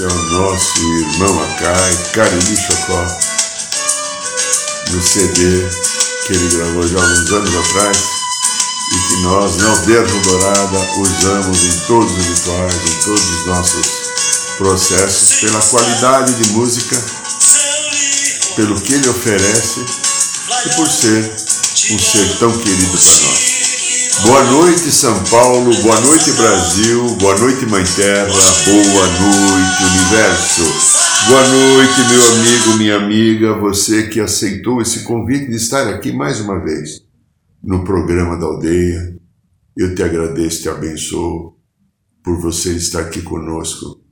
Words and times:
É 0.00 0.06
o 0.06 0.30
nosso 0.30 0.80
irmão 0.80 1.42
Acai, 1.42 1.94
Cariri 2.14 2.56
Chocó, 2.56 3.06
no 4.92 5.02
CD 5.02 5.68
que 6.26 6.32
ele 6.32 6.56
gravou 6.56 6.88
já 6.88 6.96
uns 6.96 7.30
anos 7.30 7.54
atrás 7.54 7.98
e 8.92 9.08
que 9.08 9.22
nós, 9.24 9.56
na 9.56 9.68
Aldeia 9.68 10.02
Dourada, 10.02 10.78
usamos 10.96 11.64
em 11.64 11.86
todos 11.86 12.16
os 12.16 12.24
rituais, 12.24 12.74
em 12.74 13.04
todos 13.04 13.28
os 13.28 13.46
nossos 13.46 13.86
processos, 14.56 15.40
pela 15.40 15.60
qualidade 15.60 16.32
de 16.32 16.50
música, 16.52 16.96
pelo 18.56 18.80
que 18.80 18.94
ele 18.94 19.08
oferece 19.10 19.84
e 20.64 20.76
por 20.76 20.88
ser 20.88 21.30
um 21.90 21.98
ser 21.98 22.38
tão 22.38 22.56
querido 22.56 22.96
para 22.96 23.28
nós. 23.28 23.59
Boa 24.22 24.44
noite, 24.44 24.92
São 24.92 25.24
Paulo. 25.24 25.74
Boa 25.82 26.00
noite, 26.02 26.30
Brasil. 26.32 27.16
Boa 27.16 27.38
noite, 27.38 27.64
Mãe 27.66 27.82
Terra. 27.96 28.26
Boa 28.26 29.06
noite, 29.06 29.84
Universo. 29.84 30.62
Boa 31.26 31.48
noite, 31.48 32.00
meu 32.10 32.24
amigo, 32.26 32.78
minha 32.78 32.96
amiga, 32.96 33.58
você 33.58 34.08
que 34.08 34.20
aceitou 34.20 34.82
esse 34.82 35.04
convite 35.04 35.48
de 35.48 35.56
estar 35.56 35.88
aqui 35.88 36.12
mais 36.12 36.38
uma 36.38 36.62
vez 36.62 37.02
no 37.62 37.82
programa 37.82 38.38
da 38.38 38.44
aldeia. 38.44 39.16
Eu 39.76 39.94
te 39.94 40.02
agradeço, 40.02 40.62
te 40.62 40.68
abençoo 40.68 41.56
por 42.22 42.38
você 42.40 42.72
estar 42.72 43.00
aqui 43.00 43.22
conosco, 43.22 44.02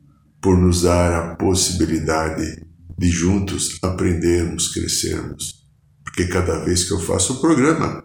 por 0.41 0.57
nos 0.57 0.83
dar 0.83 1.13
a 1.13 1.37
possibilidade 1.37 2.65
de 2.99 3.11
juntos 3.11 3.79
aprendermos, 3.83 4.69
crescermos. 4.69 5.67
Porque 6.03 6.27
cada 6.27 6.65
vez 6.65 6.85
que 6.85 6.95
eu 6.95 7.01
faço 7.01 7.35
o 7.35 7.41
programa, 7.41 8.03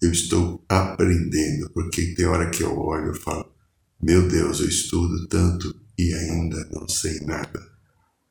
eu 0.00 0.12
estou 0.12 0.64
aprendendo, 0.68 1.70
porque 1.70 2.14
tem 2.14 2.26
hora 2.26 2.50
que 2.50 2.62
eu 2.62 2.76
olho 2.78 3.12
e 3.12 3.18
falo, 3.18 3.46
meu 4.00 4.28
Deus, 4.28 4.60
eu 4.60 4.68
estudo 4.68 5.26
tanto 5.28 5.74
e 5.98 6.12
ainda 6.12 6.68
não 6.70 6.88
sei 6.88 7.20
nada. 7.20 7.60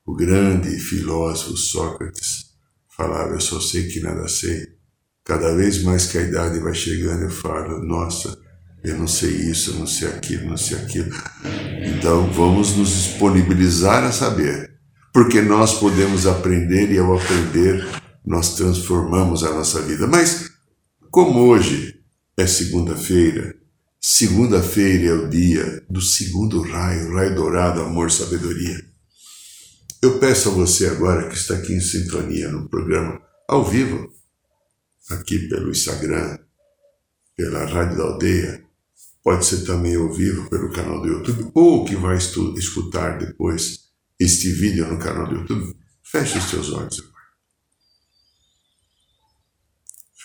O 0.05 0.15
grande 0.15 0.77
filósofo 0.79 1.57
Sócrates 1.57 2.51
falava, 2.95 3.33
eu 3.33 3.41
só 3.41 3.59
sei 3.59 3.87
que 3.87 3.99
nada 3.99 4.27
sei. 4.27 4.75
Cada 5.23 5.55
vez 5.55 5.81
mais 5.81 6.05
que 6.05 6.19
a 6.19 6.21
idade 6.21 6.59
vai 6.59 6.75
chegando, 6.75 7.23
eu 7.23 7.31
falo, 7.31 7.83
nossa, 7.83 8.37
eu 8.83 8.97
não 8.99 9.07
sei 9.07 9.31
isso, 9.31 9.71
eu 9.71 9.79
não 9.79 9.87
sei 9.87 10.07
aquilo, 10.09 10.47
não 10.47 10.57
sei 10.57 10.77
aquilo. 10.77 11.11
Então 11.83 12.31
vamos 12.31 12.75
nos 12.77 12.89
disponibilizar 12.89 14.03
a 14.03 14.11
saber, 14.11 14.77
porque 15.11 15.41
nós 15.41 15.79
podemos 15.79 16.27
aprender 16.27 16.91
e 16.91 16.99
ao 16.99 17.17
aprender 17.17 17.83
nós 18.23 18.55
transformamos 18.55 19.43
a 19.43 19.51
nossa 19.51 19.81
vida. 19.81 20.05
Mas 20.05 20.51
como 21.11 21.47
hoje 21.47 22.01
é 22.37 22.45
segunda-feira, 22.45 23.55
segunda-feira 23.99 25.05
é 25.05 25.13
o 25.13 25.29
dia 25.29 25.85
do 25.89 26.01
segundo 26.01 26.61
raio, 26.61 27.13
raio 27.13 27.35
dourado, 27.35 27.81
amor, 27.81 28.11
sabedoria. 28.11 28.83
Eu 30.01 30.19
peço 30.19 30.49
a 30.49 30.51
você 30.51 30.87
agora 30.87 31.29
que 31.29 31.35
está 31.35 31.55
aqui 31.55 31.73
em 31.73 31.79
sintonia 31.79 32.49
no 32.49 32.69
programa 32.69 33.21
ao 33.47 33.63
vivo, 33.63 34.13
aqui 35.09 35.47
pelo 35.47 35.71
Instagram, 35.71 36.37
pela 37.35 37.65
Rádio 37.65 37.97
da 37.97 38.03
Aldeia, 38.03 38.63
pode 39.23 39.45
ser 39.45 39.65
também 39.65 39.95
ao 39.95 40.11
vivo 40.11 40.49
pelo 40.49 40.71
canal 40.71 41.01
do 41.01 41.07
YouTube, 41.07 41.51
ou 41.53 41.85
que 41.85 41.95
vai 41.95 42.17
escutar 42.17 43.17
depois 43.17 43.85
este 44.19 44.51
vídeo 44.51 44.87
no 44.87 44.99
canal 44.99 45.27
do 45.27 45.35
YouTube, 45.35 45.75
feche 46.03 46.37
os 46.37 46.49
seus 46.49 46.71
olhos 46.71 46.99
agora. 46.99 47.14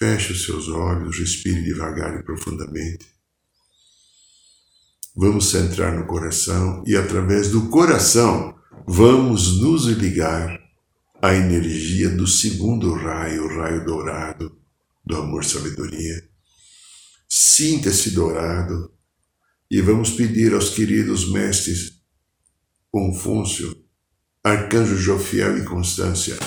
Feche 0.02 0.32
os 0.32 0.46
seus 0.46 0.66
olhos, 0.70 1.18
respire 1.18 1.62
devagar 1.62 2.18
e 2.18 2.22
profundamente. 2.22 3.06
Vamos 5.14 5.50
centrar 5.50 5.94
no 5.94 6.06
coração 6.06 6.82
e, 6.86 6.96
através 6.96 7.50
do 7.50 7.68
coração, 7.68 8.58
vamos 8.88 9.60
nos 9.60 9.84
ligar 9.84 10.58
à 11.20 11.34
energia 11.34 12.08
do 12.08 12.26
segundo 12.26 12.94
raio, 12.94 13.44
o 13.44 13.48
raio 13.58 13.84
dourado 13.84 14.58
do 15.04 15.18
amor-sabedoria. 15.18 16.26
Sinta 17.28 17.90
esse 17.90 18.12
dourado 18.12 18.90
e 19.70 19.82
vamos 19.82 20.12
pedir 20.12 20.54
aos 20.54 20.70
queridos 20.70 21.30
mestres 21.30 22.00
Confúcio, 22.90 23.76
Arcanjo 24.42 24.96
Jofiel 24.96 25.58
e 25.58 25.64
Constância 25.66 26.38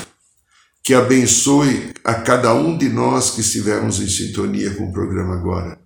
que 0.84 0.94
abençoe 0.94 1.94
a 2.04 2.14
cada 2.14 2.54
um 2.54 2.78
de 2.78 2.90
nós 2.90 3.32
que 3.32 3.40
estivermos 3.40 4.02
em 4.02 4.08
sintonia 4.08 4.76
com 4.76 4.90
o 4.90 4.92
programa 4.92 5.36
agora, 5.36 5.80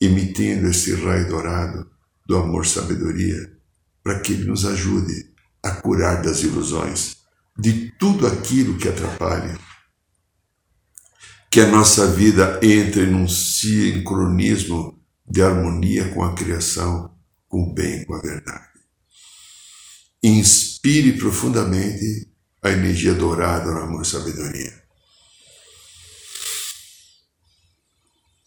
emitindo 0.00 0.68
esse 0.68 0.94
raio 0.94 1.28
dourado 1.28 1.90
do 2.24 2.36
amor-sabedoria, 2.36 3.52
para 4.02 4.20
que 4.20 4.32
ele 4.32 4.44
nos 4.44 4.64
ajude 4.64 5.34
a 5.60 5.72
curar 5.72 6.22
das 6.22 6.42
ilusões, 6.42 7.16
de 7.58 7.90
tudo 7.98 8.28
aquilo 8.28 8.78
que 8.78 8.88
atrapalha. 8.88 9.58
Que 11.50 11.60
a 11.60 11.68
nossa 11.68 12.06
vida 12.06 12.60
entre 12.62 13.06
num 13.06 13.26
sincronismo 13.26 15.00
de 15.28 15.42
harmonia 15.42 16.12
com 16.12 16.22
a 16.22 16.32
criação, 16.34 17.12
com 17.48 17.70
o 17.70 17.74
bem, 17.74 18.04
com 18.04 18.14
a 18.14 18.20
verdade. 18.20 18.68
Inspire 20.22 21.12
profundamente 21.14 22.33
a 22.64 22.70
energia 22.70 23.12
dourada 23.12 23.70
no 23.70 23.80
amor 23.80 24.02
e 24.02 24.06
sabedoria. 24.06 24.82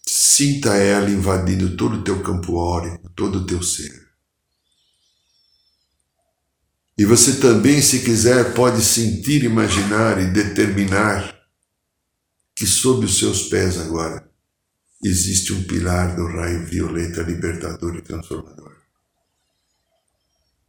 Sinta 0.03 0.75
ela 0.75 1.09
invadindo 1.09 1.78
todo 1.78 1.97
o 1.97 2.03
teu 2.03 2.23
campo 2.23 2.56
órico, 2.56 3.09
todo 3.16 3.39
o 3.39 3.45
teu 3.45 3.61
ser. 3.61 4.07
E 6.97 7.06
você 7.06 7.39
também, 7.39 7.79
se 7.79 8.00
quiser, 8.00 8.56
pode 8.56 8.83
sentir, 8.83 9.44
imaginar 9.44 10.19
e 10.19 10.31
determinar 10.31 11.38
que 12.56 12.66
sob 12.66 13.06
os 13.06 13.19
seus 13.19 13.44
pés 13.44 13.77
agora 13.77 14.27
existe 15.03 15.53
um 15.53 15.63
pilar 15.63 16.16
do 16.16 16.25
raio 16.25 16.66
violeta 16.66 17.22
libertador 17.22 17.95
e 17.95 18.01
transformador 18.01 18.66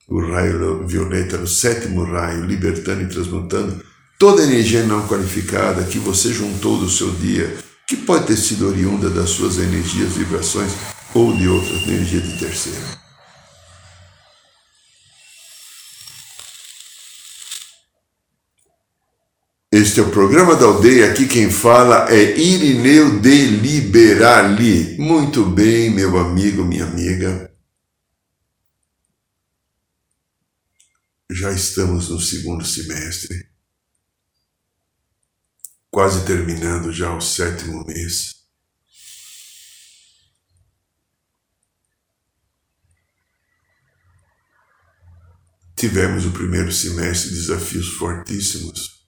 o 0.09 0.21
raio 0.21 0.87
violeta, 0.87 1.37
o 1.37 1.47
sétimo 1.47 2.03
raio, 2.03 2.47
libertando 2.47 3.03
e 3.03 3.09
transmutando 3.09 3.85
toda 4.19 4.43
a 4.43 4.47
energia 4.47 4.83
não 4.85 5.07
qualificada 5.07 5.85
que 5.85 5.99
você 5.99 6.33
juntou 6.33 6.79
do 6.79 6.89
seu 6.89 7.11
dia, 7.11 7.55
que 7.87 7.97
pode 7.97 8.27
ter 8.27 8.37
sido 8.37 8.69
oriunda 8.69 9.11
das 9.11 9.31
suas 9.31 9.59
energias, 9.59 10.15
vibrações 10.15 10.73
ou 11.15 11.37
de 11.37 11.47
outras 11.47 11.83
energias 11.83 12.23
de 12.23 12.39
terceiro. 12.39 12.99
Este 19.71 20.01
é 20.01 20.03
o 20.03 20.11
programa 20.11 20.57
da 20.57 20.65
aldeia. 20.65 21.11
Aqui 21.11 21.27
quem 21.27 21.51
fala 21.51 22.11
é 22.11 22.37
Irineu 22.39 23.21
de 23.21 23.47
Liberali. 23.47 24.97
Muito 24.99 25.45
bem, 25.45 25.91
meu 25.91 26.19
amigo, 26.19 26.65
minha 26.65 26.85
amiga. 26.85 27.48
Já 31.31 31.53
estamos 31.53 32.09
no 32.09 32.21
segundo 32.21 32.65
semestre, 32.65 33.49
quase 35.91 36.25
terminando 36.25 36.93
já 36.93 37.15
o 37.15 37.21
sétimo 37.21 37.85
mês. 37.85 38.39
Tivemos 45.77 46.27
o 46.27 46.33
primeiro 46.33 46.73
semestre 46.73 47.31
desafios 47.31 47.89
fortíssimos. 47.89 49.07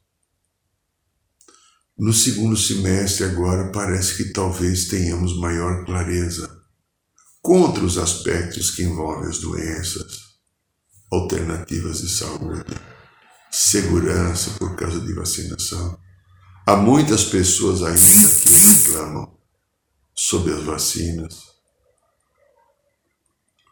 No 1.99 2.13
segundo 2.13 2.57
semestre, 2.57 3.25
agora, 3.25 3.73
parece 3.73 4.17
que 4.17 4.33
talvez 4.33 4.87
tenhamos 4.89 5.37
maior 5.39 5.85
clareza 5.85 6.65
contra 7.43 7.85
os 7.85 7.99
aspectos 7.99 8.71
que 8.71 8.83
envolvem 8.83 9.29
as 9.29 9.39
doenças, 9.39 10.20
alternativas 11.11 12.01
de 12.01 12.09
saúde, 12.09 12.75
segurança 13.51 14.51
por 14.59 14.77
causa 14.77 15.01
de 15.01 15.13
vacinação, 15.13 15.99
Há 16.71 16.77
muitas 16.77 17.25
pessoas 17.25 17.83
ainda 17.83 18.29
que 18.29 18.55
reclamam 18.55 19.37
sobre 20.15 20.53
as 20.53 20.63
vacinas, 20.63 21.49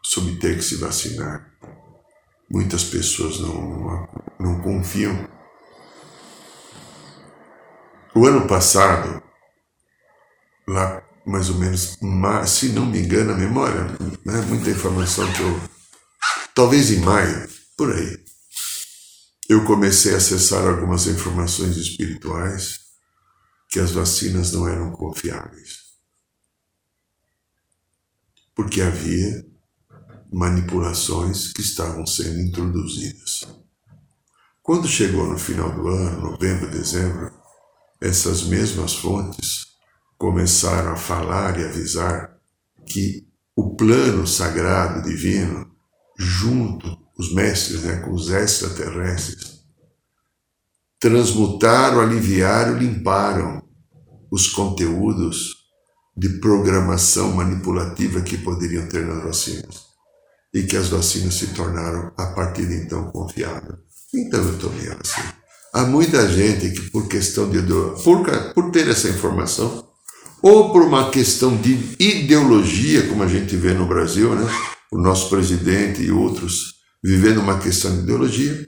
sobre 0.03 0.35
ter 0.35 0.57
que 0.57 0.63
se 0.63 0.75
vacinar. 0.75 1.49
Muitas 2.51 2.83
pessoas 2.83 3.39
não, 3.39 4.05
não 4.37 4.61
confiam. 4.61 5.29
O 8.13 8.25
ano 8.25 8.45
passado, 8.47 9.23
lá 10.67 11.01
mais 11.25 11.49
ou 11.49 11.55
menos, 11.55 11.97
se 12.47 12.69
não 12.73 12.85
me 12.85 12.99
engano 12.99 13.31
a 13.31 13.37
memória, 13.37 13.83
né, 14.25 14.41
muita 14.47 14.71
informação 14.71 15.31
que 15.31 15.41
eu. 15.41 15.78
Talvez 16.59 16.91
em 16.91 16.99
maio, 16.99 17.49
por 17.77 17.89
aí, 17.89 18.21
eu 19.47 19.63
comecei 19.63 20.13
a 20.13 20.17
acessar 20.17 20.67
algumas 20.67 21.07
informações 21.07 21.77
espirituais 21.77 22.81
que 23.69 23.79
as 23.79 23.91
vacinas 23.91 24.51
não 24.51 24.67
eram 24.67 24.91
confiáveis. 24.91 25.83
Porque 28.53 28.81
havia 28.81 29.47
manipulações 30.29 31.53
que 31.53 31.61
estavam 31.61 32.05
sendo 32.05 32.41
introduzidas. 32.41 33.47
Quando 34.61 34.85
chegou 34.85 35.29
no 35.29 35.39
final 35.39 35.73
do 35.73 35.87
ano, 35.87 36.31
novembro, 36.31 36.69
dezembro, 36.69 37.31
essas 38.01 38.43
mesmas 38.43 38.95
fontes 38.95 39.65
começaram 40.17 40.91
a 40.91 40.97
falar 40.97 41.57
e 41.57 41.63
avisar 41.63 42.37
que 42.85 43.25
o 43.55 43.77
plano 43.77 44.27
sagrado 44.27 45.07
divino, 45.07 45.68
junto 46.19 46.97
os 47.17 47.33
mestres, 47.33 47.83
né, 47.83 47.97
com 47.97 48.11
os 48.11 48.29
extraterrestres, 48.29 49.59
transmutaram, 50.99 52.01
aliviaram, 52.01 52.77
limparam 52.77 53.63
os 54.29 54.47
conteúdos 54.47 55.55
de 56.15 56.27
programação 56.39 57.31
manipulativa 57.31 58.19
que 58.21 58.37
poderiam 58.37 58.87
ter 58.89 59.05
nas 59.05 59.23
vacinas 59.23 59.87
e 60.53 60.63
que 60.63 60.75
as 60.75 60.89
vacinas 60.89 61.35
se 61.35 61.47
tornaram, 61.47 62.11
a 62.17 62.27
partir 62.27 62.67
de 62.67 62.75
então, 62.75 63.09
confiáveis. 63.11 63.79
Então 64.13 64.43
eu 64.43 64.57
tomei 64.57 64.89
a 64.89 64.95
vacina. 64.95 65.33
Há 65.73 65.85
muita 65.85 66.27
gente 66.27 66.71
que, 66.71 66.89
por 66.89 67.07
questão 67.07 67.49
de 67.49 67.61
por, 68.03 68.25
por 68.53 68.71
ter 68.71 68.87
essa 68.87 69.07
informação, 69.07 69.87
ou 70.41 70.71
por 70.71 70.81
uma 70.81 71.11
questão 71.11 71.55
de 71.55 71.95
ideologia, 71.99 73.07
como 73.07 73.23
a 73.23 73.27
gente 73.27 73.55
vê 73.55 73.73
no 73.73 73.87
Brasil, 73.87 74.33
né? 74.35 74.49
O 74.91 74.97
nosso 74.97 75.29
presidente 75.29 76.01
e 76.01 76.11
outros 76.11 76.79
vivendo 77.03 77.39
uma 77.39 77.59
questão 77.59 77.95
de 77.95 78.03
ideologia, 78.03 78.67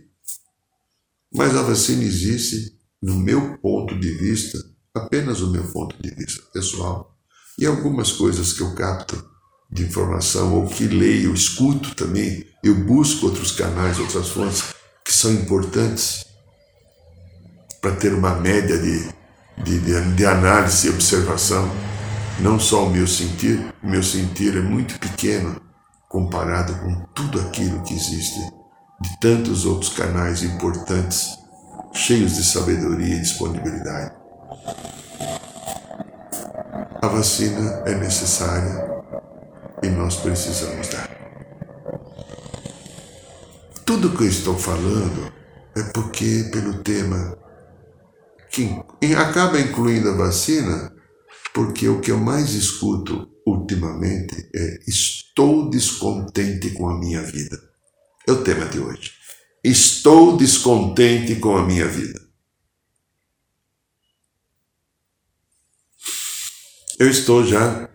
mas 1.34 1.56
a 1.56 1.62
vacina 1.62 2.04
existe, 2.04 2.78
no 3.02 3.16
meu 3.16 3.58
ponto 3.58 3.98
de 4.00 4.12
vista, 4.12 4.58
apenas 4.94 5.42
o 5.42 5.52
meu 5.52 5.64
ponto 5.72 5.96
de 6.02 6.14
vista 6.14 6.42
pessoal, 6.54 7.18
e 7.58 7.66
algumas 7.66 8.12
coisas 8.12 8.54
que 8.54 8.62
eu 8.62 8.74
capto 8.76 9.24
de 9.72 9.84
informação, 9.84 10.54
ou 10.54 10.68
que 10.68 10.86
leio, 10.86 11.34
escuto 11.34 11.96
também, 11.96 12.46
eu 12.64 12.76
busco 12.76 13.28
outros 13.28 13.52
canais, 13.52 14.00
outras 14.00 14.30
fontes 14.30 14.64
que 15.04 15.14
são 15.14 15.32
importantes 15.34 16.26
para 17.82 17.96
ter 17.96 18.14
uma 18.14 18.36
média 18.36 18.78
de, 18.78 19.08
de, 19.64 19.80
de, 19.80 20.16
de 20.16 20.26
análise 20.26 20.88
e 20.88 20.90
observação. 20.90 21.70
Não 22.40 22.60
só 22.60 22.86
o 22.86 22.90
meu 22.90 23.08
sentir, 23.08 23.74
o 23.82 23.90
meu 23.90 24.04
sentir 24.04 24.56
é 24.56 24.62
muito 24.62 25.00
pequeno 25.00 25.71
comparado 26.12 26.76
com 26.76 26.94
tudo 27.14 27.40
aquilo 27.40 27.82
que 27.84 27.94
existe 27.94 28.42
de 29.00 29.20
tantos 29.20 29.66
outros 29.66 29.94
canais 29.94 30.44
importantes, 30.44 31.40
cheios 31.94 32.36
de 32.36 32.44
sabedoria 32.44 33.16
e 33.16 33.22
disponibilidade. 33.22 34.14
A 37.02 37.08
vacina 37.08 37.82
é 37.86 37.96
necessária 37.96 39.04
e 39.82 39.88
nós 39.88 40.18
precisamos 40.18 40.90
dar. 40.90 41.10
Tudo 43.86 44.16
que 44.16 44.24
eu 44.24 44.28
estou 44.28 44.58
falando 44.58 45.32
é 45.76 45.84
porque, 45.94 46.50
pelo 46.52 46.84
tema, 46.84 47.38
que 48.50 48.70
acaba 49.18 49.60
incluindo 49.60 50.10
a 50.10 50.18
vacina, 50.18 50.92
porque 51.54 51.88
o 51.88 52.02
que 52.02 52.12
eu 52.12 52.20
mais 52.20 52.50
escuto 52.50 53.31
ultimamente 53.52 54.50
é 54.54 54.80
estou 54.88 55.70
descontente 55.70 56.72
com 56.72 56.90
a 56.90 56.98
minha 56.98 57.22
vida. 57.22 57.62
É 58.28 58.32
o 58.32 58.44
tema 58.44 58.66
de 58.66 58.80
hoje. 58.80 59.14
Estou 59.64 60.38
descontente 60.38 61.36
com 61.36 61.56
a 61.58 61.66
minha 61.66 61.88
vida. 61.88 62.20
Eu 67.00 67.10
estou 67.10 67.44
já 67.44 67.90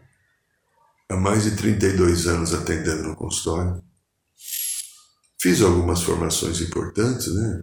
há 1.08 1.16
mais 1.16 1.44
de 1.44 1.56
32 1.56 2.26
anos 2.26 2.52
atendendo 2.52 3.04
no 3.04 3.16
consultório. 3.16 3.82
Fiz 5.40 5.60
algumas 5.62 6.02
formações 6.02 6.60
importantes, 6.60 7.32
né? 7.32 7.62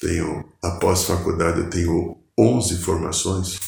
Tenho, 0.00 0.52
após 0.62 1.04
faculdade, 1.04 1.60
eu 1.60 1.70
tenho 1.70 2.22
11 2.38 2.76
formações. 2.78 3.58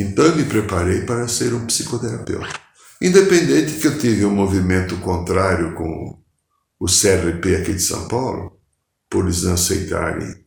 Então 0.00 0.24
eu 0.24 0.34
me 0.34 0.44
preparei 0.44 1.02
para 1.02 1.28
ser 1.28 1.52
um 1.52 1.66
psicoterapeuta. 1.66 2.58
Independente 3.02 3.78
que 3.78 3.86
eu 3.86 3.98
tive 3.98 4.24
um 4.24 4.34
movimento 4.34 4.96
contrário 4.98 5.74
com 5.74 6.18
o 6.78 6.86
CRP 6.86 7.56
aqui 7.56 7.74
de 7.74 7.82
São 7.82 8.08
Paulo, 8.08 8.58
por 9.10 9.24
eles 9.24 9.42
não 9.42 9.54
aceitarem 9.54 10.42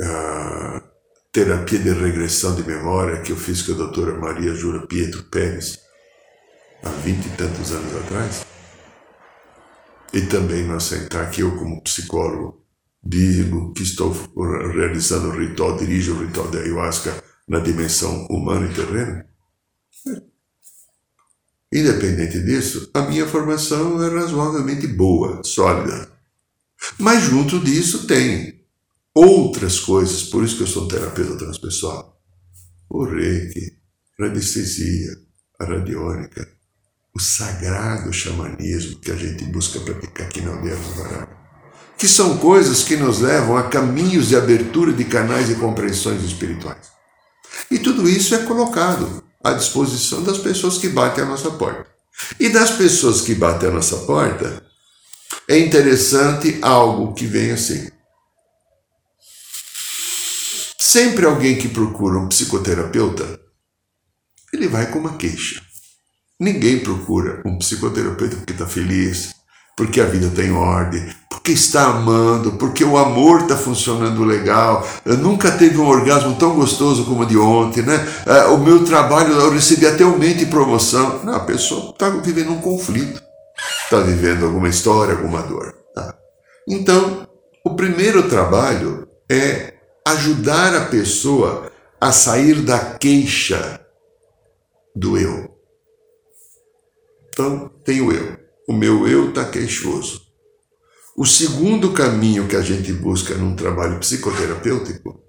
a 0.00 0.82
terapia 1.32 1.80
de 1.80 1.90
regressão 1.92 2.54
de 2.54 2.62
memória 2.62 3.20
que 3.22 3.32
eu 3.32 3.36
fiz 3.36 3.62
com 3.62 3.72
a 3.72 3.76
doutora 3.76 4.16
Maria 4.16 4.54
Jura 4.54 4.86
Pietro 4.86 5.24
Pérez 5.24 5.80
há 6.82 6.90
vinte 6.90 7.26
e 7.26 7.30
tantos 7.30 7.72
anos 7.72 7.96
atrás, 7.96 8.46
e 10.12 10.20
também 10.22 10.64
não 10.64 10.76
aceitar 10.76 11.28
que 11.30 11.40
eu, 11.40 11.56
como 11.56 11.82
psicólogo, 11.82 12.63
digo 13.04 13.72
que 13.74 13.82
estou 13.82 14.12
realizando 14.72 15.28
o 15.28 15.38
ritual, 15.38 15.76
dirijo 15.76 16.14
o 16.14 16.26
ritual 16.26 16.48
da 16.48 16.60
ayahuasca 16.60 17.22
na 17.46 17.60
dimensão 17.60 18.26
humana 18.26 18.66
e 18.66 18.74
terrena. 18.74 19.26
Independente 21.72 22.40
disso, 22.42 22.90
a 22.94 23.02
minha 23.02 23.26
formação 23.26 24.02
é 24.02 24.08
razoavelmente 24.08 24.86
boa, 24.86 25.42
sólida. 25.44 26.08
Mas 26.98 27.24
junto 27.24 27.58
disso 27.58 28.06
tem 28.06 28.64
outras 29.14 29.80
coisas, 29.80 30.22
por 30.24 30.44
isso 30.44 30.56
que 30.56 30.62
eu 30.62 30.66
sou 30.66 30.84
um 30.84 30.88
terapeuta 30.88 31.36
transpessoal. 31.36 32.20
O 32.88 33.04
reiki, 33.04 33.76
a 34.18 34.26
radiestesia, 34.26 35.16
a 35.58 35.64
radiônica, 35.64 36.48
o 37.14 37.20
sagrado 37.20 38.12
xamanismo 38.12 39.00
que 39.00 39.10
a 39.10 39.16
gente 39.16 39.44
busca 39.46 39.80
praticar 39.80 40.26
aqui 40.26 40.40
na 40.40 40.52
Aldeia 40.54 40.76
dos 40.76 40.96
Baralhos 40.96 41.43
que 41.96 42.08
são 42.08 42.38
coisas 42.38 42.82
que 42.82 42.96
nos 42.96 43.20
levam 43.20 43.56
a 43.56 43.64
caminhos 43.64 44.28
de 44.28 44.36
abertura 44.36 44.92
de 44.92 45.04
canais 45.04 45.48
de 45.48 45.54
compreensões 45.54 46.22
espirituais. 46.22 46.92
E 47.70 47.78
tudo 47.78 48.08
isso 48.08 48.34
é 48.34 48.38
colocado 48.44 49.24
à 49.42 49.52
disposição 49.52 50.22
das 50.22 50.38
pessoas 50.38 50.78
que 50.78 50.88
batem 50.88 51.24
a 51.24 51.26
nossa 51.26 51.50
porta. 51.52 51.86
E 52.38 52.48
das 52.48 52.70
pessoas 52.70 53.20
que 53.20 53.34
batem 53.34 53.68
a 53.68 53.72
nossa 53.72 53.96
porta, 53.98 54.64
é 55.48 55.58
interessante 55.58 56.58
algo 56.62 57.14
que 57.14 57.26
vem 57.26 57.50
assim. 57.52 57.90
Sempre 60.78 61.26
alguém 61.26 61.58
que 61.58 61.68
procura 61.68 62.18
um 62.18 62.28
psicoterapeuta, 62.28 63.40
ele 64.52 64.68
vai 64.68 64.90
com 64.90 65.00
uma 65.00 65.16
queixa. 65.16 65.60
Ninguém 66.38 66.78
procura 66.78 67.42
um 67.44 67.58
psicoterapeuta 67.58 68.36
porque 68.36 68.52
está 68.52 68.66
feliz, 68.66 69.34
porque 69.76 70.00
a 70.00 70.06
vida 70.06 70.30
tem 70.30 70.52
ordem, 70.52 71.12
porque 71.44 71.52
está 71.52 71.88
amando, 71.88 72.52
porque 72.52 72.82
o 72.82 72.96
amor 72.96 73.42
está 73.42 73.54
funcionando 73.54 74.24
legal. 74.24 74.88
Eu 75.04 75.18
nunca 75.18 75.52
teve 75.52 75.76
um 75.76 75.86
orgasmo 75.86 76.34
tão 76.36 76.54
gostoso 76.54 77.04
como 77.04 77.20
o 77.20 77.26
de 77.26 77.36
ontem, 77.36 77.82
né? 77.82 77.96
É, 78.24 78.44
o 78.44 78.56
meu 78.56 78.82
trabalho, 78.82 79.34
eu 79.34 79.50
recebi 79.50 79.86
até 79.86 80.04
aumento 80.04 80.42
e 80.42 80.46
promoção. 80.46 81.22
Não, 81.22 81.34
a 81.34 81.40
pessoa 81.40 81.90
está 81.90 82.08
vivendo 82.08 82.50
um 82.50 82.62
conflito, 82.62 83.22
está 83.84 84.00
vivendo 84.00 84.46
alguma 84.46 84.70
história, 84.70 85.14
alguma 85.14 85.42
dor. 85.42 85.74
Tá? 85.94 86.16
Então, 86.66 87.28
o 87.62 87.74
primeiro 87.74 88.26
trabalho 88.26 89.06
é 89.30 89.74
ajudar 90.08 90.74
a 90.74 90.86
pessoa 90.86 91.70
a 92.00 92.10
sair 92.10 92.62
da 92.62 92.78
queixa 92.78 93.78
do 94.96 95.18
eu. 95.18 95.50
Então, 97.28 97.70
tem 97.84 98.00
o 98.00 98.10
eu 98.10 98.44
o 98.66 98.72
meu 98.72 99.06
eu 99.06 99.28
está 99.28 99.44
queixoso. 99.44 100.22
O 101.16 101.24
segundo 101.24 101.92
caminho 101.92 102.48
que 102.48 102.56
a 102.56 102.60
gente 102.60 102.92
busca 102.92 103.36
num 103.36 103.54
trabalho 103.54 104.00
psicoterapêutico 104.00 105.20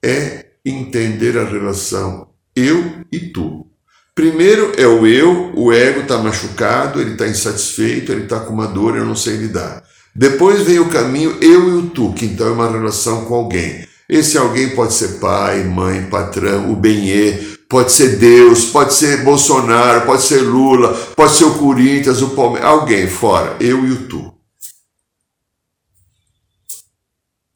é 0.00 0.46
entender 0.64 1.36
a 1.36 1.44
relação 1.44 2.28
eu 2.54 3.04
e 3.10 3.18
tu. 3.18 3.66
Primeiro 4.14 4.72
é 4.76 4.86
o 4.86 5.04
eu, 5.04 5.52
o 5.56 5.72
ego 5.72 6.02
está 6.02 6.18
machucado, 6.18 7.00
ele 7.00 7.12
está 7.12 7.26
insatisfeito, 7.26 8.12
ele 8.12 8.22
está 8.22 8.38
com 8.38 8.54
uma 8.54 8.68
dor, 8.68 8.96
eu 8.96 9.04
não 9.04 9.16
sei 9.16 9.36
lidar. 9.36 9.82
Depois 10.14 10.62
vem 10.62 10.78
o 10.78 10.88
caminho 10.88 11.36
eu 11.40 11.70
e 11.70 11.72
o 11.74 11.90
tu, 11.90 12.12
que 12.12 12.26
então 12.26 12.46
é 12.46 12.52
uma 12.52 12.70
relação 12.70 13.24
com 13.24 13.34
alguém. 13.34 13.84
Esse 14.08 14.38
alguém 14.38 14.76
pode 14.76 14.94
ser 14.94 15.18
pai, 15.18 15.64
mãe, 15.64 16.04
patrão, 16.04 16.72
o 16.72 16.76
benê, 16.76 17.32
pode 17.68 17.90
ser 17.90 18.16
Deus, 18.16 18.66
pode 18.66 18.94
ser 18.94 19.24
Bolsonaro, 19.24 20.06
pode 20.06 20.22
ser 20.22 20.40
Lula, 20.40 20.94
pode 21.16 21.34
ser 21.34 21.46
o 21.46 21.54
Corinthians, 21.54 22.22
o 22.22 22.30
Palmeiras, 22.30 22.70
alguém 22.70 23.08
fora, 23.08 23.56
eu 23.58 23.84
e 23.84 23.90
o 23.90 24.08
tu. 24.08 24.37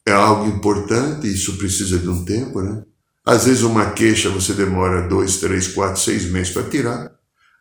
É 0.05 0.11
algo 0.11 0.47
importante, 0.47 1.27
isso 1.27 1.57
precisa 1.57 1.97
de 1.97 2.09
um 2.09 2.25
tempo, 2.25 2.61
né? 2.61 2.83
Às 3.25 3.45
vezes 3.45 3.63
uma 3.63 3.91
queixa 3.91 4.29
você 4.29 4.53
demora 4.53 5.07
dois, 5.07 5.37
três, 5.37 5.67
quatro, 5.69 6.01
seis 6.01 6.25
meses 6.25 6.53
para 6.53 6.69
tirar. 6.69 7.11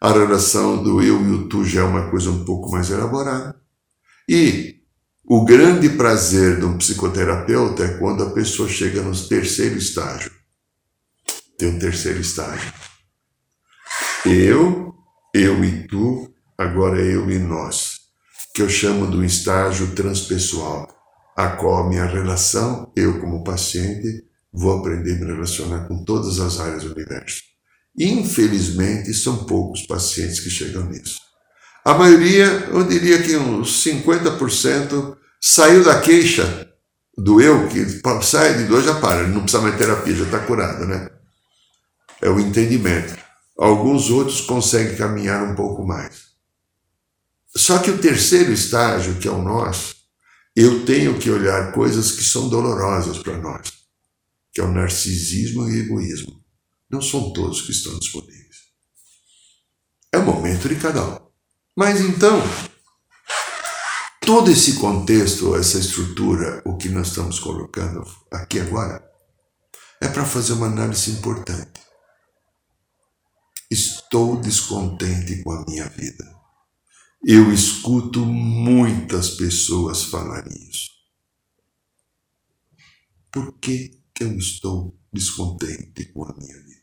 A 0.01 0.13
relação 0.13 0.83
do 0.83 1.01
eu 1.01 1.23
e 1.25 1.31
o 1.31 1.49
tu 1.49 1.65
já 1.65 1.83
é 1.83 1.85
uma 1.85 2.11
coisa 2.11 2.31
um 2.31 2.45
pouco 2.45 2.71
mais 2.73 2.91
elaborada. 2.91 3.55
E 4.29 4.83
o 5.25 5.45
grande 5.45 5.89
prazer 5.91 6.59
de 6.59 6.65
um 6.65 6.77
psicoterapeuta 6.77 7.85
é 7.85 7.99
quando 7.99 8.25
a 8.25 8.31
pessoa 8.31 8.69
chega 8.69 9.01
no 9.03 9.17
terceiro 9.17 9.79
estágio. 9.79 10.33
Tem 11.57 11.69
um 11.69 11.79
terceiro 11.79 12.21
estágio. 12.21 12.73
Eu, 14.27 14.93
eu 15.33 15.65
e 15.65 15.87
tu, 15.87 16.33
agora 16.59 17.01
eu 17.01 17.31
e 17.31 17.39
nós, 17.39 18.01
que 18.53 18.63
eu 18.63 18.69
chamo 18.69 19.09
de 19.09 19.17
um 19.17 19.25
estágio 19.25 19.95
transpessoal, 19.95 20.92
a 21.37 21.49
qual 21.49 21.85
a 21.85 21.89
minha 21.89 22.05
relação, 22.05 22.93
eu 22.95 23.21
como 23.21 23.45
paciente, 23.45 24.25
vou 24.53 24.79
aprender 24.79 25.13
a 25.13 25.19
me 25.21 25.27
relacionar 25.27 25.87
com 25.87 26.05
todas 26.05 26.39
as 26.39 26.61
áreas 26.61 26.85
do 26.85 26.93
universo. 26.93 27.43
Infelizmente, 27.99 29.13
são 29.15 29.45
poucos 29.45 29.83
pacientes 29.83 30.41
que 30.41 30.51
chegam 30.51 30.85
nisso. 30.87 31.21
A 31.85 31.95
maioria, 31.95 32.45
eu 32.71 32.85
diria 32.85 33.23
que 33.23 33.37
uns 33.37 33.85
50%, 33.85 35.17
saiu 35.41 35.83
da 35.83 36.01
queixa 36.01 36.69
do 37.17 37.41
eu, 37.41 37.69
que 37.69 38.01
sai 38.23 38.57
de 38.57 38.65
dor 38.65 38.83
já 38.83 38.95
para, 39.01 39.27
não 39.27 39.43
precisa 39.43 39.63
mais 39.63 39.77
terapia, 39.77 40.15
já 40.15 40.25
está 40.25 40.39
curado, 40.41 40.87
né? 40.87 41.11
É 42.21 42.29
o 42.29 42.39
entendimento. 42.39 43.19
Alguns 43.59 44.11
outros 44.11 44.41
conseguem 44.41 44.97
caminhar 44.97 45.43
um 45.43 45.55
pouco 45.55 45.85
mais. 45.85 46.33
Só 47.55 47.79
que 47.79 47.91
o 47.91 47.99
terceiro 47.99 48.53
estágio, 48.53 49.17
que 49.17 49.29
é 49.29 49.31
o 49.31 49.43
nosso, 49.43 49.97
eu 50.55 50.85
tenho 50.85 51.19
que 51.19 51.31
olhar 51.31 51.73
coisas 51.73 52.13
que 52.13 52.23
são 52.23 52.49
dolorosas 52.49 53.19
para 53.19 53.39
nós, 53.39 53.73
que 54.53 54.61
é 54.61 54.65
o 54.65 54.73
narcisismo 54.73 55.69
e 55.69 55.81
o 55.81 55.85
egoísmo. 55.85 56.43
Não 56.91 57.01
são 57.01 57.33
todos 57.33 57.63
que 57.63 57.73
estão 57.73 57.99
disponíveis. 57.99 58.43
É 60.13 60.19
o 60.19 60.27
momento 60.27 60.69
de 60.69 60.77
cada 60.77 61.03
um. 61.03 61.19
Mas 61.75 62.03
então, 62.03 62.39
todo 64.21 64.51
esse 64.51 64.75
contexto, 64.75 65.57
essa 65.57 65.79
estrutura, 65.79 66.63
o 66.67 66.77
que 66.77 66.91
nós 66.91 67.09
estamos 67.09 67.39
colocando 67.39 68.05
aqui 68.31 68.61
agora, 68.61 69.03
é 70.03 70.09
para 70.09 70.27
fazer 70.27 70.53
uma 70.53 70.67
análise 70.67 71.13
importante. 71.13 71.81
Estou 73.71 74.39
descontente 74.39 75.43
com 75.43 75.53
a 75.53 75.65
minha 75.65 75.89
vida. 75.89 76.32
Eu 77.25 77.53
escuto 77.53 78.27
muitas 78.27 79.31
pessoas 79.31 80.03
falarem 80.03 80.53
isso. 80.69 80.91
Por 83.31 83.59
que, 83.59 84.03
que 84.13 84.25
eu 84.25 84.37
estou 84.37 84.99
descontente 85.13 86.07
com 86.07 86.25
a 86.25 86.35
minha 86.37 86.59
vida? 86.59 86.83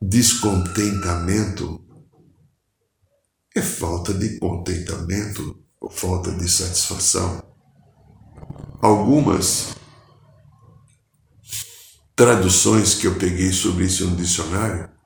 Descontentamento 0.00 1.84
é 3.54 3.60
falta 3.60 4.14
de 4.14 4.38
contentamento 4.38 5.62
ou 5.78 5.90
falta 5.90 6.32
de 6.34 6.48
satisfação. 6.48 7.44
Algumas 8.80 9.74
traduções 12.16 12.94
que 12.94 13.06
eu 13.06 13.18
peguei 13.18 13.52
sobre 13.52 13.84
isso 13.84 14.08
no 14.08 14.16
dicionário, 14.16 14.97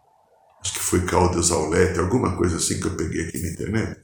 acho 0.63 0.73
que 0.73 0.81
foi 0.81 1.01
Caldas 1.01 1.51
Aulete, 1.51 1.99
alguma 1.99 2.37
coisa 2.37 2.57
assim 2.57 2.79
que 2.79 2.87
eu 2.87 2.95
peguei 2.95 3.27
aqui 3.27 3.43
na 3.43 3.49
internet. 3.49 3.97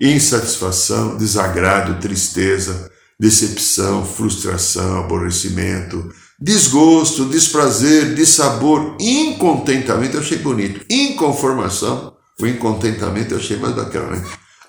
Insatisfação, 0.00 1.16
desagrado, 1.16 2.00
tristeza, 2.00 2.90
decepção, 3.18 4.04
frustração, 4.04 5.00
aborrecimento, 5.00 6.10
desgosto, 6.38 7.26
desprazer, 7.26 8.14
dissabor, 8.14 8.96
incontentamento, 9.00 10.16
eu 10.16 10.20
achei 10.20 10.38
bonito, 10.38 10.84
inconformação, 10.90 12.14
o 12.40 12.46
incontentamento 12.46 13.32
eu 13.32 13.38
achei 13.38 13.56
mais 13.56 13.74
bacana, 13.74 14.16
né? 14.16 14.24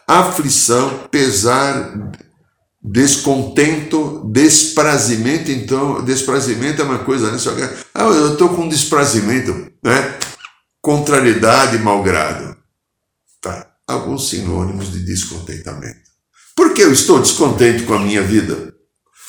Aflição, 0.07 1.07
pesar, 1.11 1.93
descontento, 2.81 4.29
desprazimento, 4.31 5.51
então, 5.51 6.03
desprazimento 6.05 6.81
é 6.81 6.85
uma 6.85 6.99
coisa, 6.99 7.29
né? 7.29 7.37
Ah, 7.93 8.03
eu 8.03 8.33
estou 8.33 8.49
com 8.49 8.69
desprazimento, 8.69 9.51
né? 9.83 10.17
Contrariedade, 10.87 11.79
malgrado. 11.79 12.57
Tá. 13.41 13.77
Alguns 13.85 14.29
sinônimos 14.29 14.89
de 14.89 15.03
descontentamento. 15.03 16.09
Por 16.55 16.73
que 16.73 16.81
eu 16.81 16.93
estou 16.93 17.19
descontente 17.19 17.83
com 17.83 17.93
a 17.93 17.99
minha 17.99 18.23
vida? 18.23 18.73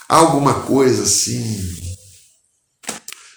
Alguma 0.08 0.62
coisa 0.62 1.02
assim. 1.02 1.60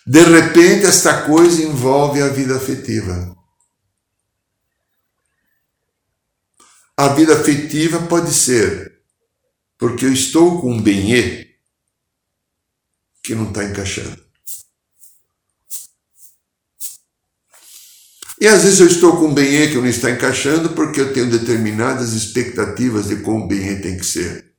De 0.05 0.21
repente, 0.21 0.85
esta 0.85 1.23
coisa 1.23 1.63
envolve 1.63 2.21
a 2.21 2.27
vida 2.27 2.55
afetiva. 2.55 3.35
A 6.95 7.07
vida 7.15 7.33
afetiva 7.33 8.05
pode 8.05 8.31
ser 8.31 9.01
porque 9.79 10.05
eu 10.05 10.13
estou 10.13 10.61
com 10.61 10.73
um 10.73 10.79
benê 10.79 11.55
que 13.23 13.33
não 13.33 13.47
está 13.47 13.63
encaixando. 13.63 14.30
E 18.41 18.48
às 18.48 18.63
vezes 18.63 18.79
eu 18.79 18.88
estou 18.88 19.17
com 19.17 19.27
um 19.27 19.33
benê 19.36 19.67
que 19.67 19.75
não 19.75 19.86
está 19.86 20.10
encaixando 20.10 20.69
porque 20.69 21.00
eu 21.00 21.13
tenho 21.13 21.29
determinadas 21.29 22.13
expectativas 22.13 23.07
de 23.07 23.17
como 23.17 23.45
o 23.45 23.48
benê 23.48 23.75
tem 23.75 23.95
que 23.95 24.03
ser. 24.03 24.51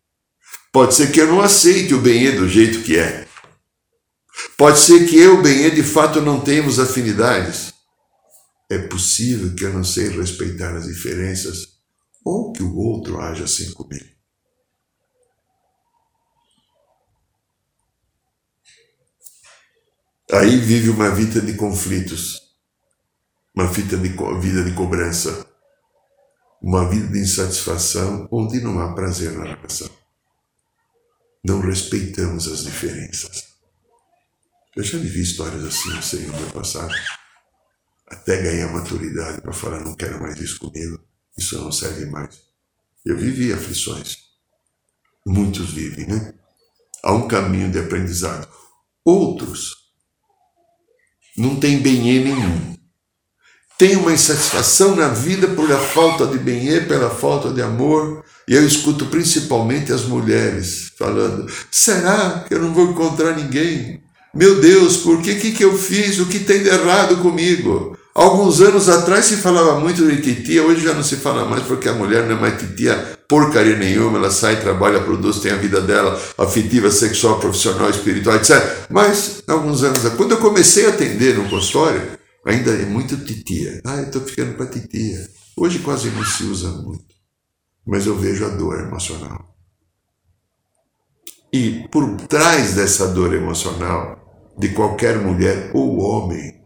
Pode 0.70 0.94
ser 0.94 1.10
que 1.10 1.20
eu 1.20 1.26
não 1.26 1.40
aceite 1.40 1.92
o 1.92 2.00
benê 2.00 2.30
do 2.30 2.48
jeito 2.48 2.82
que 2.82 2.96
é. 2.96 3.26
Pode 4.56 4.78
ser 4.78 5.08
que 5.08 5.16
eu 5.16 5.34
e 5.34 5.38
o 5.38 5.42
benê 5.42 5.68
de 5.72 5.82
fato 5.82 6.20
não 6.20 6.40
tenhamos 6.40 6.78
afinidades. 6.78 7.74
É 8.70 8.78
possível 8.78 9.52
que 9.56 9.64
eu 9.64 9.72
não 9.72 9.82
sei 9.82 10.10
respeitar 10.10 10.76
as 10.76 10.86
diferenças 10.86 11.72
ou 12.24 12.52
que 12.52 12.62
o 12.62 12.76
outro 12.76 13.20
haja 13.20 13.42
assim 13.44 13.72
comigo. 13.72 14.06
Aí 20.30 20.56
vive 20.56 20.88
uma 20.88 21.10
vida 21.10 21.40
de 21.40 21.54
conflitos, 21.54 22.41
uma 23.54 23.66
vida 23.66 23.96
de, 23.96 24.08
vida 24.40 24.64
de 24.64 24.74
cobrança, 24.74 25.46
uma 26.60 26.88
vida 26.88 27.08
de 27.08 27.20
insatisfação 27.20 28.28
onde 28.30 28.60
não 28.60 28.78
há 28.80 28.94
prazer 28.94 29.32
na 29.32 29.44
relação. 29.44 29.90
Não 31.44 31.60
respeitamos 31.60 32.46
as 32.46 32.64
diferenças. 32.64 33.52
Eu 34.76 34.82
já 34.82 34.96
vivi 34.96 35.22
histórias 35.22 35.64
assim, 35.64 36.00
sei, 36.00 36.26
no 36.26 36.36
meu 36.36 36.50
passado. 36.50 36.94
Até 38.06 38.40
ganhar 38.40 38.72
maturidade 38.72 39.40
para 39.40 39.52
falar, 39.52 39.80
não 39.80 39.94
quero 39.94 40.20
mais 40.20 40.38
isso 40.40 40.58
comigo, 40.58 41.00
isso 41.36 41.58
não 41.58 41.72
serve 41.72 42.06
mais. 42.06 42.40
Eu 43.04 43.16
vivi 43.18 43.52
aflições. 43.52 44.18
Muitos 45.26 45.72
vivem, 45.72 46.06
né? 46.06 46.34
Há 47.02 47.12
um 47.12 47.26
caminho 47.26 47.70
de 47.70 47.78
aprendizado. 47.78 48.48
Outros 49.04 49.76
não 51.36 51.58
tem 51.58 51.82
benê 51.82 52.20
nenhum. 52.20 52.71
Tem 53.82 53.96
uma 53.96 54.12
insatisfação 54.12 54.94
na 54.94 55.08
vida 55.08 55.48
por 55.48 55.72
a 55.72 55.76
falta 55.76 56.24
de 56.24 56.38
benê, 56.38 56.82
pela 56.82 57.10
falta 57.10 57.50
de 57.50 57.60
amor. 57.60 58.22
E 58.46 58.54
eu 58.54 58.64
escuto 58.64 59.06
principalmente 59.06 59.92
as 59.92 60.04
mulheres 60.04 60.92
falando: 60.96 61.50
será 61.68 62.44
que 62.46 62.54
eu 62.54 62.60
não 62.60 62.72
vou 62.72 62.92
encontrar 62.92 63.34
ninguém? 63.34 64.00
Meu 64.32 64.60
Deus, 64.60 64.98
por 64.98 65.20
que, 65.20 65.34
que, 65.34 65.50
que 65.50 65.64
eu 65.64 65.76
fiz? 65.76 66.20
O 66.20 66.26
que 66.26 66.38
tem 66.38 66.62
de 66.62 66.68
errado 66.68 67.16
comigo? 67.16 67.98
Alguns 68.14 68.60
anos 68.60 68.88
atrás 68.88 69.24
se 69.24 69.38
falava 69.38 69.80
muito 69.80 70.06
de 70.06 70.22
titia, 70.22 70.62
hoje 70.62 70.84
já 70.84 70.94
não 70.94 71.02
se 71.02 71.16
fala 71.16 71.44
mais 71.44 71.64
porque 71.64 71.88
a 71.88 71.92
mulher 71.92 72.22
não 72.26 72.36
é 72.36 72.40
mais 72.40 72.60
titia 72.60 73.18
porcaria 73.26 73.76
nenhuma, 73.76 74.18
ela 74.18 74.30
sai, 74.30 74.60
trabalha, 74.60 75.00
produz, 75.00 75.38
tem 75.38 75.50
a 75.50 75.56
vida 75.56 75.80
dela, 75.80 76.20
afetiva, 76.38 76.90
sexual, 76.90 77.40
profissional, 77.40 77.88
espiritual, 77.88 78.36
etc. 78.36 78.62
Mas, 78.90 79.42
alguns 79.48 79.82
anos 79.82 80.00
quando 80.16 80.32
eu 80.32 80.36
comecei 80.36 80.84
a 80.84 80.90
atender 80.90 81.38
no 81.38 81.48
consultório, 81.48 82.21
ainda 82.44 82.70
é 82.72 82.84
muito 82.86 83.16
titia. 83.24 83.80
Ah, 83.84 83.96
eu 83.96 84.06
estou 84.06 84.22
ficando 84.22 84.56
para 84.56 84.66
titia. 84.66 85.28
Hoje 85.56 85.78
quase 85.80 86.10
não 86.10 86.24
se 86.24 86.44
usa 86.44 86.70
muito, 86.70 87.14
mas 87.86 88.06
eu 88.06 88.18
vejo 88.18 88.44
a 88.44 88.48
dor 88.48 88.80
emocional. 88.80 89.56
E 91.52 91.86
por 91.88 92.16
trás 92.22 92.74
dessa 92.74 93.08
dor 93.08 93.34
emocional, 93.34 94.54
de 94.58 94.70
qualquer 94.70 95.18
mulher 95.18 95.70
ou 95.74 95.98
homem, 95.98 96.62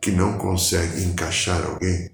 que 0.00 0.10
não 0.10 0.38
consegue 0.38 1.02
encaixar 1.04 1.64
alguém, 1.64 2.10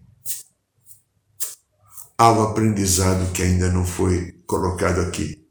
ao 2.19 2.43
aprendizado 2.43 3.33
que 3.33 3.43
ainda 3.43 3.71
não 3.71 3.85
foi 3.85 4.33
colocado 4.47 5.01
aqui 5.01 5.47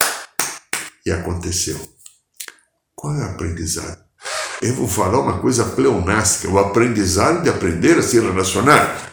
e 1.06 1.12
aconteceu. 1.12 1.80
Qual 2.96 3.14
é 3.14 3.20
o 3.20 3.32
aprendizado? 3.32 4.05
Eu 4.62 4.74
vou 4.76 4.88
falar 4.88 5.20
uma 5.20 5.40
coisa 5.40 5.66
pleonástica, 5.66 6.50
o 6.50 6.58
aprendizado 6.58 7.44
de 7.44 7.50
aprender 7.50 7.98
a 7.98 8.02
se 8.02 8.20
relacionar. 8.20 9.12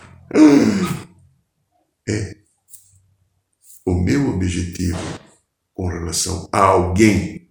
É 2.09 2.42
o 3.85 3.95
meu 3.95 4.31
objetivo 4.31 4.99
com 5.75 5.88
relação 5.88 6.49
a 6.52 6.61
alguém. 6.61 7.50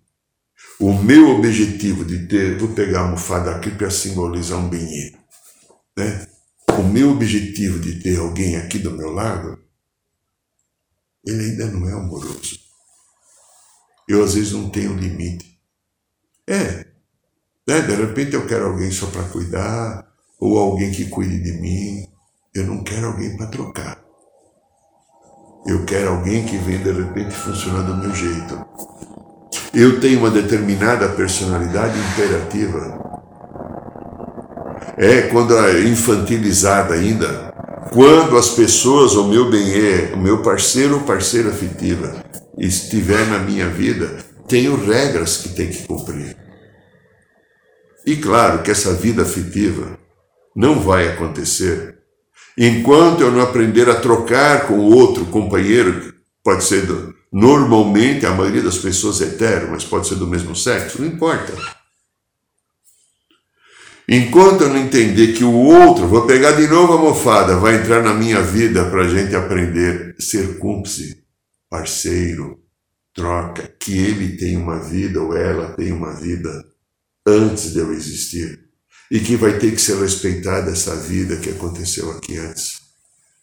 O 0.80 0.94
meu 0.94 1.30
objetivo 1.30 2.04
de 2.06 2.28
ter, 2.28 2.58
vou 2.58 2.70
pegar 2.70 3.02
a 3.02 3.04
almofada 3.04 3.56
aqui 3.56 3.70
para 3.70 3.92
simbolizar 3.92 4.58
um 4.58 4.70
banheiro, 4.70 5.18
né? 5.96 6.28
O 6.80 6.84
meu 6.84 7.12
objetivo 7.12 7.80
de 7.80 8.02
ter 8.02 8.18
alguém 8.18 8.56
aqui 8.56 8.80
do 8.80 8.92
meu 8.92 9.12
lado, 9.12 9.62
ele 11.26 11.52
ainda 11.52 11.68
não 11.68 11.88
é 11.88 11.94
amoroso. 11.94 12.60
Eu 14.08 14.24
às 14.24 14.34
vezes 14.34 14.54
não 14.54 14.70
tenho 14.70 14.98
limite. 14.98 15.60
É, 16.48 16.91
né? 17.68 17.82
de 17.82 17.96
repente 17.96 18.34
eu 18.34 18.46
quero 18.46 18.68
alguém 18.68 18.92
só 18.92 19.08
para 19.08 19.24
cuidar, 19.24 20.06
ou 20.40 20.58
alguém 20.58 20.92
que 20.92 21.06
cuide 21.06 21.40
de 21.40 21.54
mim. 21.62 22.08
Eu 22.54 22.66
não 22.66 22.84
quero 22.84 23.08
alguém 23.08 23.38
para 23.38 23.48
trocar. 23.48 24.02
Eu 25.66 25.86
quero 25.86 26.10
alguém 26.10 26.44
que 26.44 26.58
venha 26.58 26.80
de 26.80 26.92
repente 26.92 27.36
funcionar 27.36 27.84
do 27.84 27.96
meu 27.96 28.14
jeito. 28.14 28.66
Eu 29.74 30.02
tenho 30.02 30.20
uma 30.20 30.32
determinada 30.32 31.08
personalidade 31.10 31.98
imperativa. 31.98 33.00
É 34.98 35.22
quando 35.24 35.58
é 35.58 35.84
infantilizada 35.84 36.96
ainda, 36.96 37.54
quando 37.94 38.38
as 38.38 38.50
pessoas, 38.50 39.16
o 39.16 39.28
meu 39.28 39.50
bem 39.50 40.14
o 40.14 40.18
meu 40.18 40.42
parceiro 40.42 40.96
ou 40.96 41.02
parceira 41.02 41.50
afetiva, 41.50 42.24
estiver 42.58 43.28
na 43.28 43.40
minha 43.40 43.70
vida, 43.70 44.18
tenho 44.48 44.76
regras 44.84 45.38
que 45.38 45.50
tem 45.50 45.70
que 45.70 45.88
cumprir. 45.88 46.41
E 48.06 48.16
claro 48.18 48.64
que 48.64 48.72
essa 48.72 48.94
vida 48.94 49.22
afetiva 49.22 49.98
não 50.56 50.80
vai 50.80 51.08
acontecer 51.08 52.02
enquanto 52.58 53.22
eu 53.22 53.32
não 53.32 53.42
aprender 53.42 53.90
a 53.90 54.00
trocar 54.00 54.68
com 54.68 54.78
outro 54.80 55.26
companheiro, 55.26 56.14
pode 56.44 56.64
ser 56.64 56.86
do, 56.86 57.14
normalmente 57.32 58.26
a 58.26 58.32
maioria 58.32 58.62
das 58.62 58.78
pessoas 58.78 59.22
é 59.22 59.26
hetero, 59.26 59.72
mas 59.72 59.84
pode 59.84 60.08
ser 60.08 60.16
do 60.16 60.28
mesmo 60.28 60.56
sexo, 60.56 61.02
não 61.02 61.08
importa. 61.08 61.54
Enquanto 64.08 64.62
eu 64.62 64.70
não 64.70 64.78
entender 64.78 65.34
que 65.34 65.44
o 65.44 65.54
outro, 65.54 66.08
vou 66.08 66.28
pegar 66.28 66.52
de 66.52 66.68
novo 66.68 66.94
a 66.94 66.98
mofada, 66.98 67.56
vai 67.56 67.76
entrar 67.76 68.04
na 68.04 68.14
minha 68.14 68.42
vida 68.42 68.84
para 68.86 69.04
a 69.04 69.08
gente 69.08 69.34
aprender 69.36 70.16
a 70.18 70.22
ser 70.22 70.58
cúmplice, 70.58 71.24
parceiro, 71.70 72.60
troca, 73.14 73.74
que 73.80 73.98
ele 73.98 74.36
tem 74.36 74.58
uma 74.58 74.80
vida 74.80 75.22
ou 75.22 75.36
ela 75.36 75.74
tem 75.74 75.94
uma 75.94 76.14
vida 76.14 76.66
antes 77.26 77.74
de 77.74 77.80
eu 77.80 77.92
existir 77.92 78.60
e 79.10 79.20
que 79.20 79.36
vai 79.36 79.58
ter 79.58 79.72
que 79.72 79.82
ser 79.82 80.00
respeitada 80.00 80.72
essa 80.72 80.96
vida 80.96 81.38
que 81.38 81.50
aconteceu 81.50 82.12
aqui 82.12 82.38
antes, 82.38 82.80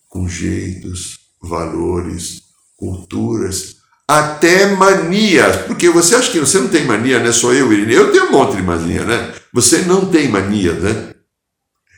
com 0.09 0.29
jeitos, 0.29 1.19
valores, 1.43 2.43
culturas, 2.77 3.77
até 4.09 4.75
manias, 4.75 5.57
porque 5.67 5.91
você 5.91 6.15
acha 6.15 6.33
que 6.33 6.41
você 6.41 6.59
não 6.59 6.69
tem 6.69 6.87
mania, 6.87 7.21
né? 7.23 7.31
Sou 7.31 7.53
eu, 7.53 7.71
Irene. 7.71 7.93
Eu 7.93 8.11
tenho 8.11 8.29
um 8.29 8.33
monte 8.33 8.57
de 8.57 8.63
mania, 8.63 9.05
né? 9.05 9.35
Você 9.53 9.83
não 9.83 10.11
tem 10.11 10.29
mania, 10.29 10.73
né? 10.73 11.15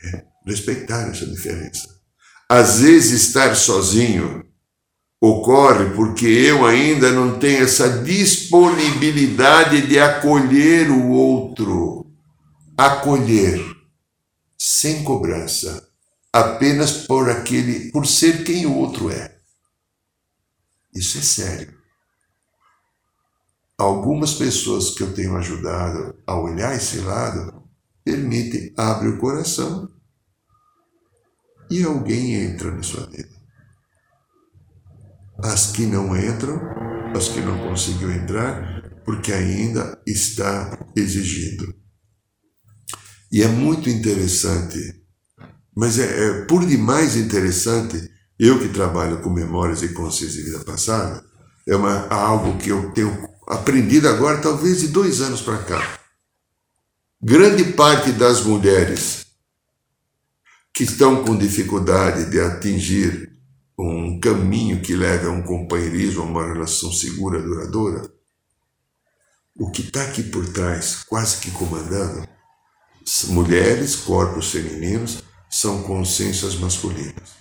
É, 0.05 0.25
respeitar 0.45 1.09
essa 1.09 1.25
diferença. 1.25 1.89
Às 2.49 2.81
vezes 2.81 3.29
estar 3.29 3.55
sozinho 3.55 4.45
ocorre 5.21 5.91
porque 5.95 6.27
eu 6.27 6.65
ainda 6.65 7.13
não 7.13 7.39
tenho 7.39 7.63
essa 7.63 8.03
disponibilidade 8.03 9.87
de 9.87 9.99
acolher 9.99 10.91
o 10.91 11.11
outro 11.11 12.01
acolher 12.81 13.61
sem 14.59 15.05
cobrança, 15.05 15.87
apenas 16.33 17.07
por 17.07 17.29
aquele, 17.29 17.91
por 17.91 18.07
ser 18.07 18.43
quem 18.43 18.65
o 18.65 18.75
outro 18.75 19.11
é. 19.11 19.39
Isso 20.95 21.19
é 21.19 21.23
sério. 21.23 21.79
Algumas 23.77 24.35
pessoas 24.35 24.91
que 24.91 25.03
eu 25.03 25.15
tenho 25.15 25.37
ajudado 25.37 26.15
a 26.27 26.39
olhar 26.39 26.75
esse 26.75 26.99
lado 27.01 27.63
permitem, 28.03 28.73
abre 28.77 29.09
o 29.09 29.19
coração 29.19 29.91
e 31.71 31.85
alguém 31.85 32.35
entra 32.35 32.71
na 32.71 32.83
sua 32.83 33.07
vida. 33.07 33.40
As 35.43 35.73
que 35.73 35.87
não 35.87 36.17
entram, 36.17 36.61
as 37.15 37.29
que 37.29 37.41
não 37.41 37.59
conseguiu 37.69 38.13
entrar, 38.13 38.83
porque 39.05 39.33
ainda 39.33 40.01
está 40.07 40.79
exigindo. 40.95 41.75
E 43.33 43.43
é 43.43 43.49
muito 43.49 43.89
interessante, 43.89 44.79
mas 45.75 45.99
é, 45.99 46.05
é 46.05 46.45
por 46.45 46.67
demais 46.67 47.17
interessante, 47.17 48.11
eu 48.39 48.59
que 48.59 48.69
trabalho 48.69 49.23
com 49.23 49.31
memórias 49.31 49.83
e 49.83 49.89
consciência 49.95 50.43
de 50.43 50.51
vida 50.51 50.65
passada, 50.65 51.25
é 51.67 51.75
uma, 51.75 52.07
algo 52.09 52.59
que 52.59 52.71
eu 52.71 52.93
tenho 52.93 53.29
aprendido 53.49 54.09
agora, 54.09 54.39
talvez 54.39 54.81
de 54.81 54.89
dois 54.89 55.21
anos 55.21 55.41
para 55.41 55.59
cá. 55.59 56.01
Grande 57.23 57.73
parte 57.73 58.13
das 58.13 58.43
mulheres 58.43 59.27
que 60.73 60.85
estão 60.85 61.25
com 61.25 61.37
dificuldade 61.37 62.31
de 62.31 62.41
atingir 62.41 63.30
um 64.11 64.19
caminho 64.19 64.81
que 64.81 64.95
leve 64.95 65.27
a 65.27 65.31
um 65.31 65.43
companheirismo, 65.43 66.23
a 66.23 66.25
uma 66.25 66.47
relação 66.53 66.93
segura, 66.93 67.41
duradoura, 67.41 68.11
o 69.57 69.71
que 69.71 69.83
está 69.83 70.03
aqui 70.03 70.25
por 70.25 70.47
trás, 70.49 71.05
quase 71.09 71.37
que 71.37 71.51
comandando, 71.53 72.27
mulheres, 73.29 73.95
corpos 73.95 74.51
femininos, 74.51 75.23
são 75.49 75.83
consciências 75.83 76.57
masculinas. 76.57 77.41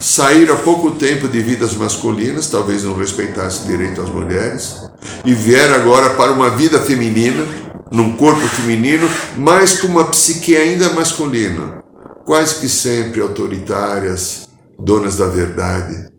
Saíram 0.00 0.54
há 0.54 0.58
pouco 0.58 0.90
tempo 0.92 1.28
de 1.28 1.40
vidas 1.40 1.74
masculinas, 1.74 2.50
talvez 2.50 2.82
não 2.82 2.96
respeitasse 2.96 3.66
direito 3.66 4.00
às 4.00 4.10
mulheres, 4.10 4.76
e 5.24 5.34
vieram 5.34 5.76
agora 5.76 6.14
para 6.14 6.32
uma 6.32 6.50
vida 6.50 6.80
feminina, 6.80 7.46
num 7.92 8.16
corpo 8.16 8.46
feminino, 8.48 9.08
mas 9.36 9.80
com 9.80 9.86
uma 9.86 10.04
psique 10.06 10.56
ainda 10.56 10.90
masculina, 10.90 11.82
quase 12.24 12.56
que 12.60 12.68
sempre 12.68 13.20
autoritárias, 13.20 14.45
donas 14.78 15.16
da 15.16 15.26
verdade, 15.26 16.12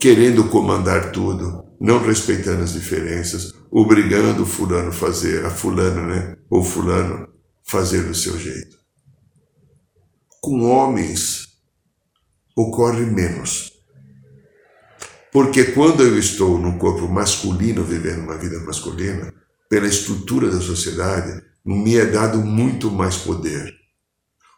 querendo 0.00 0.48
comandar 0.48 1.12
tudo, 1.12 1.64
não 1.80 2.04
respeitando 2.04 2.62
as 2.62 2.72
diferenças, 2.72 3.54
obrigando 3.70 4.42
o 4.42 4.46
fulano 4.46 4.92
fazer, 4.92 5.44
a 5.44 5.50
fulana, 5.50 6.06
né? 6.06 6.36
Ou 6.50 6.62
fulano 6.62 7.28
fazer 7.64 8.02
do 8.02 8.14
seu 8.14 8.38
jeito. 8.38 8.76
Com 10.40 10.62
homens 10.64 11.48
ocorre 12.56 13.04
menos. 13.04 13.72
Porque 15.30 15.64
quando 15.64 16.02
eu 16.02 16.18
estou 16.18 16.58
no 16.58 16.78
corpo 16.78 17.06
masculino, 17.06 17.84
vivendo 17.84 18.22
uma 18.22 18.36
vida 18.36 18.58
masculina, 18.60 19.32
pela 19.68 19.86
estrutura 19.86 20.50
da 20.50 20.60
sociedade, 20.60 21.42
me 21.64 21.96
é 21.96 22.06
dado 22.06 22.38
muito 22.38 22.90
mais 22.90 23.18
poder. 23.18 23.77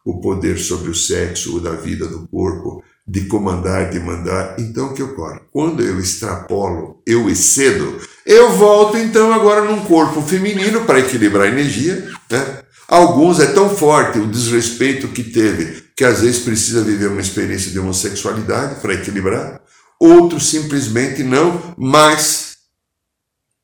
O 0.04 0.20
poder 0.20 0.58
sobre 0.58 0.90
o 0.90 0.94
sexo, 0.94 1.56
o 1.56 1.60
da 1.60 1.72
vida 1.72 2.06
do 2.06 2.26
corpo, 2.28 2.82
de 3.06 3.26
comandar, 3.26 3.90
de 3.90 4.00
mandar. 4.00 4.56
Então 4.58 4.88
o 4.88 4.94
que 4.94 5.02
ocorre? 5.02 5.40
Quando 5.52 5.82
eu 5.82 5.98
extrapolo, 5.98 7.02
eu 7.06 7.28
excedo, 7.28 7.98
eu 8.24 8.52
volto 8.52 8.96
então 8.96 9.32
agora 9.32 9.64
num 9.64 9.84
corpo 9.84 10.22
feminino 10.22 10.84
para 10.84 11.00
equilibrar 11.00 11.46
a 11.46 11.50
energia. 11.50 12.08
Né? 12.30 12.62
Alguns 12.88 13.40
é 13.40 13.46
tão 13.46 13.68
forte 13.68 14.18
o 14.18 14.26
desrespeito 14.26 15.08
que 15.08 15.22
teve 15.22 15.90
que 16.00 16.04
às 16.06 16.22
vezes 16.22 16.38
precisa 16.38 16.82
viver 16.82 17.08
uma 17.08 17.20
experiência 17.20 17.70
de 17.70 17.78
homossexualidade 17.78 18.80
para 18.80 18.94
equilibrar. 18.94 19.60
Outros 20.00 20.48
simplesmente 20.48 21.22
não, 21.22 21.74
mas 21.76 22.56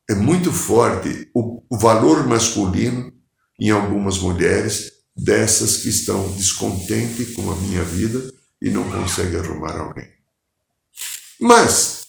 é 0.07 0.15
muito 0.15 0.53
forte 0.53 1.31
o, 1.35 1.63
o 1.71 1.79
valor 1.79 2.27
masculino 2.27 3.11
em 3.59 3.71
algumas 3.71 4.19
mulheres 4.19 4.93
dessas 5.17 5.79
que 5.79 5.89
estão 5.89 6.31
descontentes 6.33 7.35
com 7.35 7.51
a 7.51 7.57
minha 7.57 7.83
vida 7.83 8.33
e 8.61 8.71
não 8.71 8.85
consegue 8.91 9.37
arrumar 9.37 9.77
alguém. 9.77 10.09
Mas 11.41 12.07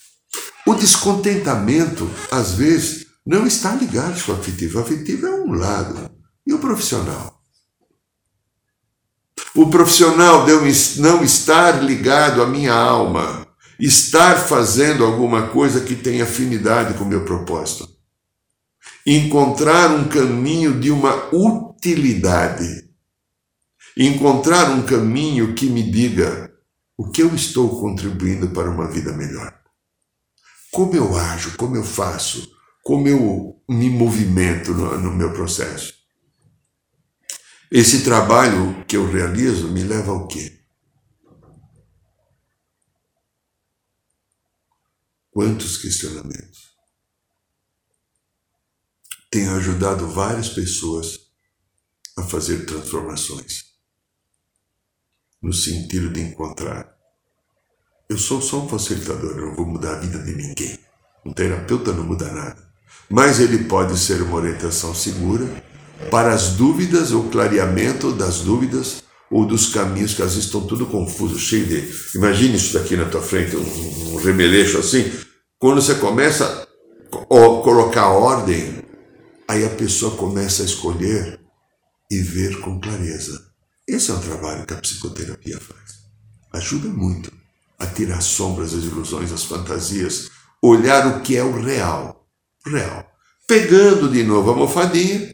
o 0.66 0.74
descontentamento, 0.74 2.10
às 2.30 2.54
vezes, 2.54 3.08
não 3.26 3.48
está 3.48 3.74
ligado 3.74 4.22
ao 4.28 4.38
afetivo. 4.38 4.80
O 4.80 4.82
afetivo 4.82 5.28
é 5.28 5.32
um 5.32 5.54
lado. 5.54 6.10
E 6.46 6.54
o 6.54 6.60
profissional? 6.60 7.42
O 9.56 9.70
profissional 9.70 10.46
de 10.46 11.00
não 11.02 11.24
estar 11.24 11.84
ligado 11.84 12.42
à 12.42 12.48
minha 12.48 12.74
alma, 12.74 13.48
estar 13.80 14.36
fazendo 14.36 15.04
alguma 15.04 15.48
coisa 15.48 15.82
que 15.82 15.96
tenha 15.96 16.24
afinidade 16.24 16.94
com 16.94 17.04
o 17.04 17.08
meu 17.08 17.26
propósito. 17.26 17.90
Encontrar 19.06 19.92
um 19.92 20.08
caminho 20.08 20.80
de 20.80 20.92
uma 20.92 21.34
utilidade 21.34 22.87
encontrar 23.98 24.70
um 24.70 24.86
caminho 24.86 25.56
que 25.56 25.66
me 25.66 25.82
diga 25.82 26.54
O 26.96 27.10
que 27.10 27.22
eu 27.22 27.34
estou 27.34 27.80
contribuindo 27.80 28.50
para 28.50 28.70
uma 28.70 28.90
vida 28.90 29.12
melhor? 29.14 29.60
Como 30.72 30.96
eu 30.96 31.16
ajo, 31.18 31.58
como 31.58 31.76
eu 31.76 31.84
faço, 31.84 32.52
como 32.84 33.08
eu 33.08 33.64
me 33.68 33.90
movimento 33.90 34.74
no, 34.74 35.00
no 35.00 35.14
meu 35.14 35.34
processo? 35.34 35.94
Esse 37.72 38.04
trabalho 38.04 38.86
que 38.86 38.96
eu 38.96 39.10
realizo 39.10 39.72
me 39.72 39.84
leva 39.84 40.12
ao 40.12 40.28
quê? 40.28 40.60
Quantos 45.32 45.78
questionamentos? 45.78 46.76
Tenho 49.30 49.56
ajudado 49.56 50.08
várias 50.08 50.50
pessoas 50.50 51.20
a 52.18 52.24
fazer 52.24 52.66
transformações 52.66 53.67
no 55.42 55.54
sentido 55.54 56.10
de 56.10 56.22
encontrar. 56.22 56.96
Eu 58.10 58.18
sou 58.18 58.42
só 58.42 58.62
um 58.64 58.70
facilitador, 58.70 59.38
eu 59.38 59.48
não 59.48 59.56
vou 59.56 59.66
mudar 59.66 59.96
a 59.96 60.00
vida 60.00 60.20
de 60.20 60.34
ninguém. 60.34 60.80
Um 61.26 61.34
terapeuta 61.34 61.92
não 61.92 62.04
muda 62.04 62.32
nada. 62.32 62.68
Mas 63.10 63.40
ele 63.40 63.66
pode 63.66 63.98
ser 63.98 64.22
uma 64.22 64.38
orientação 64.38 64.94
segura 64.94 65.46
para 66.10 66.34
as 66.34 66.52
dúvidas, 66.52 67.12
ou 67.12 67.30
clareamento 67.30 68.12
das 68.12 68.40
dúvidas, 68.40 69.04
ou 69.30 69.46
dos 69.46 69.74
caminhos 69.74 70.14
que 70.14 70.22
às 70.22 70.30
vezes 70.30 70.46
estão 70.46 70.66
tudo 70.66 70.86
confuso, 70.86 71.38
cheio 71.38 71.66
de. 71.66 72.18
Imagine 72.18 72.56
isso 72.56 72.74
daqui 72.74 72.96
na 72.96 73.06
tua 73.06 73.22
frente, 73.22 73.56
um, 73.56 74.14
um 74.14 74.16
remeleixo 74.18 74.78
assim. 74.78 75.12
Quando 75.60 75.82
você 75.82 75.96
começa 75.96 76.46
a 77.12 77.28
colocar 77.28 78.10
ordem, 78.10 78.84
aí 79.48 79.66
a 79.66 79.70
pessoa 79.70 80.16
começa 80.16 80.62
a 80.62 80.66
escolher 80.66 81.40
e 82.10 82.20
ver 82.20 82.60
com 82.62 82.80
clareza. 82.80 83.47
Esse 83.88 84.12
é 84.12 84.14
um 84.14 84.20
trabalho 84.20 84.66
que 84.66 84.74
a 84.74 84.78
psicoterapia 84.78 85.60
faz. 85.60 85.98
Ajuda 86.52 86.90
muito 86.90 87.32
a 87.80 87.86
tirar 87.88 88.18
as 88.18 88.26
sombras, 88.26 88.74
as 88.74 88.84
ilusões, 88.84 89.32
as 89.32 89.46
fantasias, 89.46 90.30
olhar 90.62 91.08
o 91.08 91.22
que 91.22 91.38
é 91.38 91.44
o 91.44 91.62
real. 91.62 92.28
Real. 92.66 93.10
Pegando 93.48 94.10
de 94.10 94.24
novo 94.24 94.50
a 94.50 94.54
almofadinha, 94.54 95.34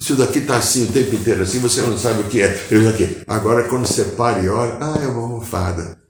isso 0.00 0.16
daqui 0.16 0.40
está 0.40 0.56
assim 0.56 0.84
o 0.84 0.92
tempo 0.92 1.14
inteiro, 1.14 1.42
assim 1.42 1.60
você 1.60 1.80
não 1.82 1.96
sabe 1.96 2.22
o 2.22 2.28
que 2.28 2.42
é. 2.42 2.66
Eu 2.70 2.88
aqui. 2.88 3.22
Agora, 3.26 3.68
quando 3.68 3.86
você 3.86 4.04
para 4.04 4.40
e 4.40 4.48
olha, 4.48 4.78
ah, 4.80 4.98
é 5.00 5.06
uma 5.06 5.22
almofada. 5.22 6.02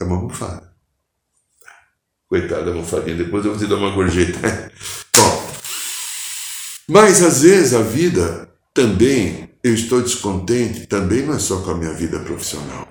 É 0.00 0.04
uma 0.04 0.16
almofada. 0.16 0.68
Coitada 2.28 2.64
da 2.64 2.70
almofadinha, 2.72 3.16
depois 3.16 3.44
eu 3.44 3.52
vou 3.52 3.60
te 3.60 3.68
dar 3.68 3.76
uma 3.76 3.94
gorjeta. 3.94 4.38
Bom, 5.16 5.52
mas 6.88 7.22
às 7.22 7.42
vezes 7.42 7.72
a 7.72 7.82
vida 7.82 8.50
também 8.74 9.47
eu 9.62 9.74
estou 9.74 10.00
descontente 10.00 10.86
também 10.86 11.26
não 11.26 11.34
é 11.34 11.38
só 11.38 11.62
com 11.62 11.70
a 11.70 11.76
minha 11.76 11.92
vida 11.92 12.20
profissional, 12.20 12.86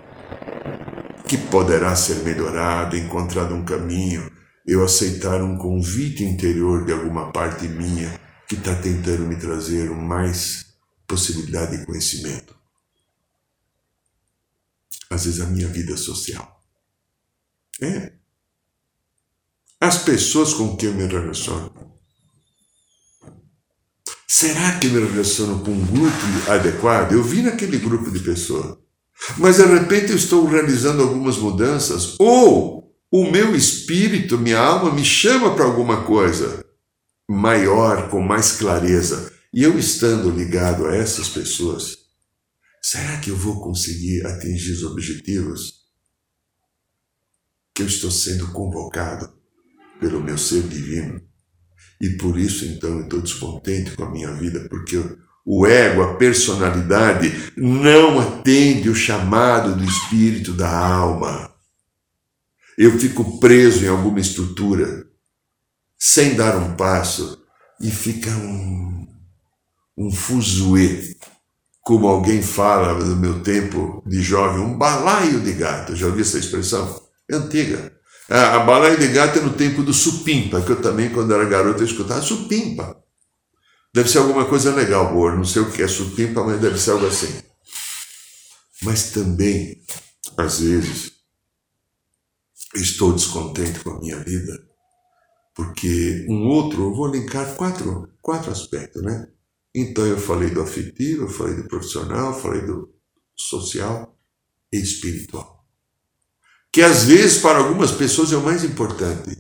que 1.28 1.38
poderá 1.38 1.96
ser 1.96 2.24
melhorada, 2.24 2.98
encontrado 2.98 3.54
um 3.54 3.64
caminho, 3.64 4.32
eu 4.66 4.84
aceitar 4.84 5.42
um 5.42 5.58
convite 5.58 6.24
interior 6.24 6.86
de 6.86 6.92
alguma 6.92 7.32
parte 7.32 7.68
minha 7.68 8.20
que 8.48 8.56
está 8.56 8.76
tentando 8.76 9.26
me 9.26 9.38
trazer 9.38 9.90
mais 9.90 10.74
possibilidade 11.08 11.78
de 11.78 11.86
conhecimento. 11.86 12.56
Às 15.10 15.24
vezes 15.24 15.40
a 15.40 15.46
minha 15.46 15.68
vida 15.68 15.96
social. 15.96 16.62
É. 17.82 18.12
As 19.80 20.00
pessoas 20.00 20.54
com 20.54 20.76
quem 20.76 20.90
eu 20.90 20.96
me 20.96 21.06
relaciono 21.06 21.87
Será 24.30 24.78
que 24.78 24.88
me 24.88 25.00
relaciono 25.00 25.64
com 25.64 25.72
um 25.72 25.86
grupo 25.86 26.52
adequado? 26.52 27.14
Eu 27.14 27.24
vi 27.24 27.42
naquele 27.42 27.78
grupo 27.78 28.12
de 28.12 28.20
pessoas. 28.20 28.78
Mas 29.38 29.56
de 29.56 29.66
repente 29.66 30.12
eu 30.12 30.18
estou 30.18 30.46
realizando 30.46 31.02
algumas 31.02 31.38
mudanças, 31.38 32.16
ou 32.20 32.94
o 33.10 33.32
meu 33.32 33.56
espírito, 33.56 34.38
minha 34.38 34.60
alma 34.60 34.92
me 34.92 35.04
chama 35.04 35.56
para 35.56 35.64
alguma 35.64 36.04
coisa 36.04 36.64
maior, 37.28 38.10
com 38.10 38.22
mais 38.22 38.52
clareza. 38.54 39.32
E 39.54 39.64
eu 39.64 39.80
estando 39.80 40.30
ligado 40.30 40.86
a 40.86 40.96
essas 40.96 41.30
pessoas, 41.30 41.98
será 42.82 43.18
que 43.20 43.32
eu 43.32 43.36
vou 43.36 43.62
conseguir 43.62 44.26
atingir 44.26 44.74
os 44.74 44.84
objetivos 44.84 45.86
que 47.74 47.82
eu 47.82 47.88
estou 47.88 48.12
sendo 48.12 48.52
convocado 48.52 49.34
pelo 50.00 50.22
meu 50.22 50.38
ser 50.38 50.64
divino? 50.64 51.27
E 52.00 52.10
por 52.12 52.38
isso, 52.38 52.66
então, 52.66 52.90
eu 52.92 53.04
estou 53.04 53.22
descontente 53.22 53.92
com 53.92 54.04
a 54.04 54.12
minha 54.12 54.32
vida, 54.34 54.68
porque 54.70 55.02
o 55.46 55.66
ego, 55.66 56.04
a 56.04 56.16
personalidade, 56.16 57.54
não 57.56 58.20
atende 58.20 58.90
o 58.90 58.96
chamado 58.96 59.76
do 59.76 59.84
espírito 59.84 60.54
da 60.54 60.70
alma. 60.70 61.50
Eu 62.78 63.00
fico 63.00 63.40
preso 63.40 63.84
em 63.84 63.88
alguma 63.88 64.20
estrutura, 64.20 65.08
sem 65.98 66.36
dar 66.36 66.58
um 66.58 66.76
passo, 66.76 67.42
e 67.82 67.90
fica 67.90 68.30
um, 68.30 69.08
um 69.98 70.12
fuzuê, 70.12 71.16
como 71.82 72.08
alguém 72.08 72.42
fala 72.42 72.94
no 72.94 73.16
meu 73.16 73.42
tempo 73.42 74.04
de 74.06 74.22
jovem, 74.22 74.62
um 74.62 74.78
balaio 74.78 75.40
de 75.40 75.54
gato. 75.54 75.96
Já 75.96 76.08
ouviu 76.08 76.22
essa 76.22 76.38
expressão? 76.38 77.02
É 77.30 77.36
antiga. 77.36 77.94
A, 78.30 78.58
a 78.58 78.60
balaia 78.60 78.98
de 78.98 79.08
gato 79.08 79.40
é 79.40 79.42
no 79.42 79.54
tempo 79.54 79.82
do 79.82 79.94
supimpa, 79.94 80.62
que 80.62 80.72
eu 80.72 80.82
também, 80.82 81.10
quando 81.10 81.34
era 81.34 81.46
garoto, 81.46 81.82
eu 81.82 81.88
escutava 81.88 82.22
supimpa. 82.22 83.02
Deve 83.94 84.10
ser 84.10 84.18
alguma 84.20 84.46
coisa 84.46 84.76
legal, 84.76 85.14
boa. 85.14 85.34
Não 85.34 85.46
sei 85.46 85.62
o 85.62 85.72
que 85.72 85.82
é 85.82 85.88
supimpa, 85.88 86.44
mas 86.44 86.60
deve 86.60 86.78
ser 86.78 86.92
algo 86.92 87.08
assim. 87.08 87.42
Mas 88.84 89.12
também, 89.12 89.82
às 90.38 90.60
vezes, 90.60 91.14
estou 92.76 93.14
descontente 93.14 93.80
com 93.80 93.92
a 93.92 94.00
minha 94.00 94.20
vida, 94.20 94.54
porque 95.56 96.26
um 96.30 96.48
outro, 96.48 96.84
eu 96.84 96.94
vou 96.94 97.08
linkar 97.08 97.56
quatro, 97.56 98.12
quatro 98.22 98.52
aspectos, 98.52 99.02
né? 99.02 99.28
Então 99.74 100.06
eu 100.06 100.18
falei 100.18 100.50
do 100.50 100.62
afetivo, 100.62 101.24
eu 101.24 101.30
falei 101.30 101.56
do 101.56 101.68
profissional, 101.68 102.34
eu 102.34 102.40
falei 102.40 102.62
do 102.62 102.94
social 103.36 104.16
e 104.72 104.78
espiritual 104.78 105.57
que 106.78 106.84
às 106.84 107.06
vezes 107.06 107.40
para 107.40 107.58
algumas 107.58 107.90
pessoas 107.90 108.32
é 108.32 108.38
o 108.38 108.44
mais 108.44 108.64
importante. 108.64 109.36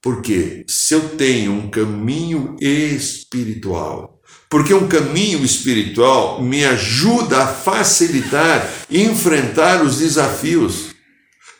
Porque 0.00 0.64
se 0.68 0.94
eu 0.94 1.00
tenho 1.16 1.50
um 1.50 1.68
caminho 1.68 2.56
espiritual, 2.60 4.20
porque 4.48 4.72
um 4.72 4.86
caminho 4.86 5.44
espiritual 5.44 6.40
me 6.40 6.64
ajuda 6.64 7.42
a 7.42 7.48
facilitar 7.48 8.72
enfrentar 8.88 9.82
os 9.82 9.98
desafios. 9.98 10.94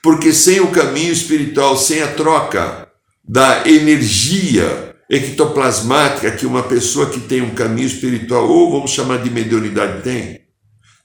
Porque 0.00 0.32
sem 0.32 0.60
o 0.60 0.70
caminho 0.70 1.12
espiritual, 1.12 1.76
sem 1.76 2.00
a 2.00 2.14
troca 2.14 2.88
da 3.28 3.68
energia 3.68 4.94
ectoplasmática 5.10 6.30
que 6.30 6.46
uma 6.46 6.62
pessoa 6.62 7.10
que 7.10 7.18
tem 7.18 7.42
um 7.42 7.52
caminho 7.52 7.88
espiritual, 7.88 8.48
ou 8.48 8.70
vamos 8.70 8.92
chamar 8.92 9.24
de 9.24 9.28
mediunidade, 9.28 10.04
tem, 10.04 10.45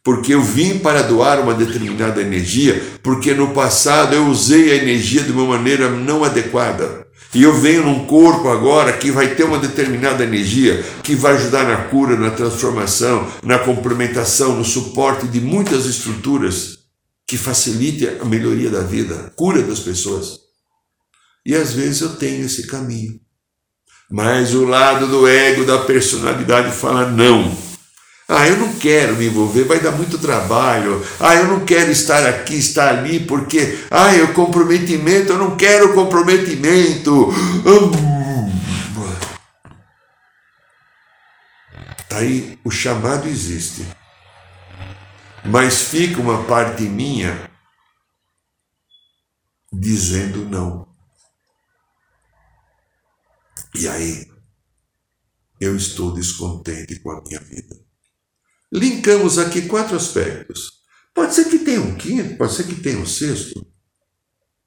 porque 0.03 0.33
eu 0.33 0.41
vim 0.41 0.79
para 0.79 1.03
doar 1.03 1.39
uma 1.39 1.53
determinada 1.53 2.21
energia, 2.21 2.81
porque 3.03 3.33
no 3.33 3.53
passado 3.53 4.15
eu 4.15 4.27
usei 4.27 4.71
a 4.71 4.75
energia 4.75 5.21
de 5.23 5.31
uma 5.31 5.45
maneira 5.45 5.89
não 5.89 6.23
adequada. 6.23 7.07
E 7.33 7.43
eu 7.43 7.53
venho 7.53 7.85
num 7.85 8.05
corpo 8.05 8.49
agora 8.49 8.91
que 8.91 9.09
vai 9.09 9.35
ter 9.35 9.43
uma 9.43 9.57
determinada 9.57 10.23
energia 10.23 10.83
que 11.01 11.15
vai 11.15 11.35
ajudar 11.35 11.63
na 11.63 11.85
cura, 11.85 12.17
na 12.17 12.31
transformação, 12.31 13.25
na 13.43 13.57
complementação, 13.57 14.57
no 14.57 14.65
suporte 14.65 15.27
de 15.27 15.39
muitas 15.39 15.85
estruturas 15.85 16.79
que 17.25 17.37
facilite 17.37 18.05
a 18.19 18.25
melhoria 18.25 18.69
da 18.69 18.81
vida, 18.81 19.27
a 19.27 19.29
cura 19.29 19.61
das 19.61 19.79
pessoas. 19.79 20.39
E 21.45 21.55
às 21.55 21.71
vezes 21.71 22.01
eu 22.01 22.15
tenho 22.15 22.45
esse 22.45 22.67
caminho. 22.67 23.17
Mas 24.11 24.53
o 24.53 24.65
lado 24.65 25.07
do 25.07 25.25
ego, 25.25 25.63
da 25.63 25.77
personalidade 25.77 26.75
fala 26.75 27.09
não 27.09 27.70
ah, 28.33 28.47
eu 28.47 28.55
não 28.55 28.73
quero 28.79 29.17
me 29.17 29.27
envolver, 29.27 29.65
vai 29.65 29.81
dar 29.81 29.91
muito 29.91 30.17
trabalho. 30.17 31.05
Ah, 31.19 31.35
eu 31.35 31.47
não 31.47 31.65
quero 31.65 31.91
estar 31.91 32.25
aqui, 32.25 32.55
estar 32.55 32.87
ali, 32.87 33.19
porque, 33.19 33.85
ah, 33.91 34.09
o 34.23 34.33
comprometimento, 34.33 35.33
eu 35.33 35.37
não 35.37 35.57
quero 35.57 35.93
comprometimento. 35.93 37.29
Aí 42.09 42.57
o 42.63 42.71
chamado 42.71 43.27
existe, 43.27 43.85
mas 45.43 45.81
fica 45.81 46.21
uma 46.21 46.45
parte 46.45 46.83
minha 46.83 47.51
dizendo 49.73 50.45
não. 50.45 50.87
E 53.75 53.89
aí 53.89 54.25
eu 55.59 55.75
estou 55.75 56.13
descontente 56.13 56.97
com 57.01 57.11
a 57.11 57.21
minha 57.23 57.39
vida 57.41 57.80
linkamos 58.71 59.37
aqui 59.37 59.63
quatro 59.63 59.95
aspectos. 59.95 60.81
Pode 61.13 61.35
ser 61.35 61.45
que 61.45 61.59
tenha 61.59 61.81
um 61.81 61.95
quinto, 61.95 62.37
pode 62.37 62.53
ser 62.53 62.63
que 62.63 62.75
tenha 62.75 62.97
um 62.97 63.05
sexto. 63.05 63.65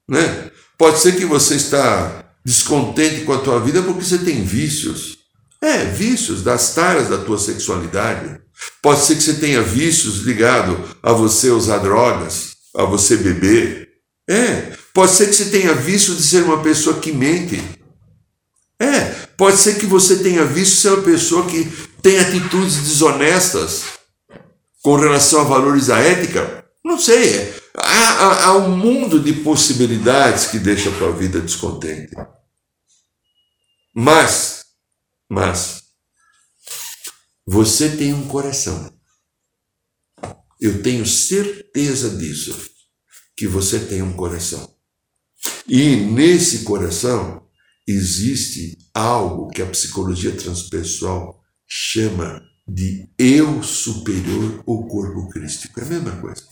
Né? 0.07 0.51
Pode 0.77 0.99
ser 0.99 1.15
que 1.15 1.25
você 1.25 1.55
está 1.55 2.33
descontente 2.45 3.25
com 3.25 3.33
a 3.33 3.39
tua 3.39 3.59
vida 3.59 3.81
porque 3.81 4.03
você 4.03 4.19
tem 4.19 4.43
vícios. 4.43 5.17
É, 5.61 5.85
vícios 5.85 6.43
das 6.43 6.75
taras 6.75 7.09
da 7.09 7.17
tua 7.17 7.39
sexualidade. 7.39 8.39
Pode 8.81 9.01
ser 9.01 9.15
que 9.15 9.23
você 9.23 9.33
tenha 9.35 9.61
vícios 9.61 10.17
ligados 10.17 10.77
a 11.01 11.11
você 11.11 11.49
usar 11.49 11.79
drogas, 11.79 12.55
a 12.75 12.83
você 12.83 13.17
beber. 13.17 13.89
É, 14.29 14.73
pode 14.93 15.11
ser 15.11 15.27
que 15.27 15.35
você 15.35 15.45
tenha 15.45 15.73
visto 15.73 16.15
de 16.15 16.21
ser 16.21 16.43
uma 16.43 16.61
pessoa 16.61 16.99
que 16.99 17.11
mente. 17.11 17.61
É, 18.79 19.05
pode 19.37 19.57
ser 19.57 19.77
que 19.77 19.85
você 19.85 20.17
tenha 20.17 20.45
visto 20.45 20.75
ser 20.75 20.89
uma 20.89 21.03
pessoa 21.03 21.45
que 21.47 21.65
tem 22.05 22.19
atitudes 22.19 22.77
desonestas 22.83 23.81
com 24.83 24.95
relação 24.95 25.41
a 25.41 25.43
valores 25.43 25.87
da 25.87 25.97
ética. 25.97 26.63
Não 26.83 26.99
sei, 26.99 27.51
há, 27.75 28.09
há, 28.09 28.45
há 28.45 28.57
um 28.57 28.77
mundo 28.77 29.19
de 29.19 29.33
possibilidades 29.33 30.45
que 30.45 30.59
deixa 30.59 30.91
a 30.91 30.97
tua 30.99 31.11
vida 31.11 31.41
descontente. 31.41 32.15
Mas, 33.91 34.65
mas, 35.27 35.81
você 37.43 37.89
tem 37.89 38.13
um 38.13 38.27
coração. 38.27 38.95
Eu 40.61 40.83
tenho 40.83 41.07
certeza 41.07 42.11
disso, 42.11 42.69
que 43.35 43.47
você 43.47 43.79
tem 43.79 44.03
um 44.03 44.13
coração. 44.13 44.77
E 45.67 45.95
nesse 45.95 46.65
coração 46.65 47.49
existe 47.87 48.77
algo 48.93 49.49
que 49.49 49.63
a 49.63 49.65
psicologia 49.65 50.35
transpessoal 50.35 51.34
chama 51.67 52.41
de 52.67 53.09
eu 53.17 53.61
superior 53.63 54.63
ao 54.67 54.87
corpo 54.87 55.29
crístico. 55.29 55.79
É 55.79 55.83
a 55.83 55.87
mesma 55.87 56.11
coisa. 56.17 56.43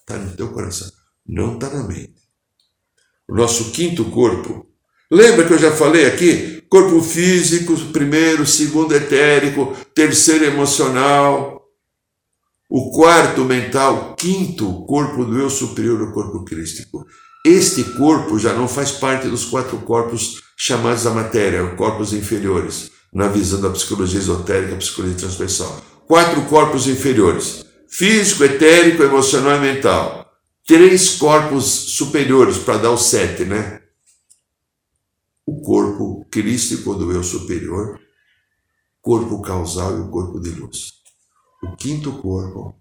Está 0.00 0.16
no 0.16 0.36
teu 0.36 0.52
coração, 0.52 0.90
não 1.26 1.54
está 1.54 1.68
na 1.70 1.82
mente. 1.84 2.20
O 3.28 3.34
nosso 3.34 3.70
quinto 3.72 4.04
corpo. 4.06 4.66
Lembra 5.10 5.46
que 5.46 5.52
eu 5.52 5.58
já 5.58 5.72
falei 5.72 6.06
aqui? 6.06 6.62
Corpo 6.68 7.00
físico, 7.00 7.76
primeiro, 7.92 8.46
segundo 8.46 8.94
etérico, 8.94 9.76
terceiro 9.94 10.44
emocional, 10.44 11.60
o 12.68 12.92
quarto 12.92 13.44
mental, 13.44 14.14
quinto 14.14 14.86
corpo 14.86 15.24
do 15.24 15.36
eu 15.36 15.50
superior 15.50 16.00
ao 16.00 16.12
corpo 16.12 16.44
crístico. 16.44 17.04
Este 17.44 17.82
corpo 17.82 18.38
já 18.38 18.52
não 18.52 18.68
faz 18.68 18.92
parte 18.92 19.26
dos 19.26 19.44
quatro 19.44 19.78
corpos 19.78 20.40
chamados 20.56 21.02
da 21.02 21.10
matéria, 21.10 21.74
corpos 21.74 22.12
inferiores, 22.12 22.92
na 23.12 23.28
visão 23.28 23.60
da 23.60 23.70
psicologia 23.70 24.20
esotérica, 24.20 24.76
psicologia 24.76 25.16
transversal. 25.16 25.80
Quatro 26.06 26.44
corpos 26.46 26.86
inferiores: 26.86 27.64
físico, 27.88 28.44
etérico, 28.44 29.02
emocional 29.02 29.56
e 29.56 29.60
mental. 29.60 30.32
Três 30.66 31.16
corpos 31.16 31.64
superiores 31.64 32.58
para 32.58 32.78
dar 32.78 32.90
o 32.90 32.98
sete, 32.98 33.44
né? 33.44 33.82
O 35.44 35.60
corpo 35.62 36.24
crístico 36.30 36.94
do 36.94 37.10
eu 37.10 37.24
superior, 37.24 37.98
corpo 39.00 39.42
causal 39.42 39.96
e 39.96 40.00
o 40.00 40.10
corpo 40.10 40.38
de 40.38 40.50
luz. 40.50 40.92
O 41.62 41.74
quinto 41.76 42.12
corpo, 42.12 42.74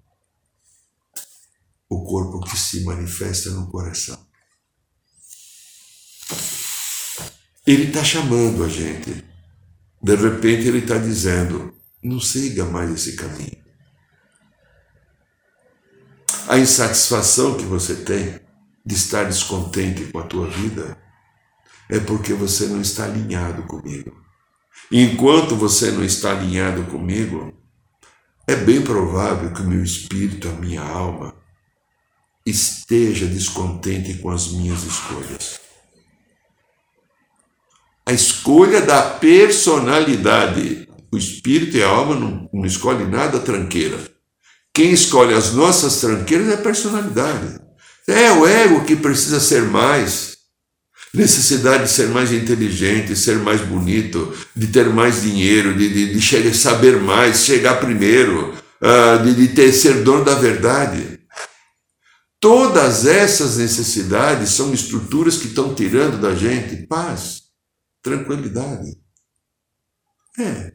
o 1.89 2.04
corpo 2.04 2.39
que 2.42 2.58
se 2.58 2.84
manifesta 2.84 3.50
no 3.50 3.68
coração. 3.72 4.24
Ele 7.65 7.88
está 7.88 8.04
chamando 8.04 8.63
a 8.63 8.70
gente. 8.70 9.29
De 10.01 10.15
repente 10.15 10.67
ele 10.67 10.79
está 10.79 10.97
dizendo: 10.97 11.73
não 12.01 12.19
siga 12.19 12.65
mais 12.65 12.89
esse 12.91 13.15
caminho. 13.15 13.57
A 16.47 16.57
insatisfação 16.57 17.57
que 17.57 17.63
você 17.63 17.95
tem 17.95 18.39
de 18.85 18.95
estar 18.95 19.25
descontente 19.25 20.05
com 20.05 20.19
a 20.19 20.23
tua 20.23 20.47
vida 20.49 20.97
é 21.89 21.99
porque 21.99 22.33
você 22.33 22.67
não 22.67 22.81
está 22.81 23.05
alinhado 23.05 23.63
comigo. 23.63 24.15
Enquanto 24.91 25.55
você 25.55 25.91
não 25.91 26.03
está 26.03 26.31
alinhado 26.31 26.85
comigo, 26.85 27.53
é 28.47 28.55
bem 28.55 28.81
provável 28.81 29.53
que 29.53 29.62
o 29.62 29.67
meu 29.67 29.83
espírito, 29.83 30.47
a 30.49 30.53
minha 30.53 30.81
alma, 30.81 31.35
esteja 32.45 33.27
descontente 33.27 34.15
com 34.15 34.31
as 34.31 34.47
minhas 34.47 34.83
escolhas 34.83 35.68
a 38.10 38.12
escolha 38.12 38.82
da 38.82 39.04
personalidade. 39.04 40.88
O 41.12 41.17
espírito 41.17 41.78
e 41.78 41.84
a 41.84 41.88
alma 41.88 42.15
não, 42.15 42.50
não 42.52 42.65
escolhem 42.65 43.08
nada 43.08 43.38
tranqueira. 43.38 44.00
Quem 44.74 44.91
escolhe 44.91 45.32
as 45.36 45.54
nossas 45.54 46.02
tranqueiras 46.02 46.50
é 46.50 46.54
a 46.56 46.58
personalidade. 46.58 47.60
É 48.08 48.32
o 48.32 48.48
ego 48.48 48.84
que 48.84 48.95
precisa 48.95 49.39
ser 49.39 49.62
mais. 49.62 50.38
Necessidade 51.13 51.84
de 51.84 51.91
ser 51.91 52.08
mais 52.08 52.32
inteligente, 52.32 53.15
ser 53.15 53.38
mais 53.38 53.62
bonito, 53.62 54.36
de 54.56 54.65
ter 54.67 54.89
mais 54.89 55.22
dinheiro, 55.22 55.78
de, 55.78 55.88
de, 55.88 56.13
de 56.13 56.22
chegar, 56.22 56.54
saber 56.56 57.00
mais, 57.00 57.43
chegar 57.45 57.80
primeiro, 57.80 58.56
uh, 58.82 59.24
de, 59.24 59.36
de 59.36 59.48
ter, 59.50 59.72
ser 59.72 60.04
dono 60.04 60.26
da 60.26 60.34
verdade. 60.34 61.19
Todas 62.41 63.06
essas 63.06 63.58
necessidades 63.58 64.50
são 64.50 64.74
estruturas 64.74 65.38
que 65.38 65.48
estão 65.48 65.76
tirando 65.76 66.19
da 66.19 66.34
gente 66.34 66.88
paz 66.88 67.48
tranquilidade. 68.01 68.97
É. 70.39 70.73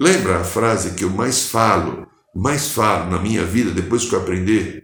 Lembra 0.00 0.40
a 0.40 0.44
frase 0.44 0.94
que 0.94 1.04
eu 1.04 1.10
mais 1.10 1.44
falo, 1.46 2.06
mais 2.34 2.68
falo 2.68 3.10
na 3.10 3.20
minha 3.20 3.44
vida, 3.44 3.70
depois 3.70 4.04
que 4.04 4.14
eu 4.14 4.20
aprendi? 4.20 4.82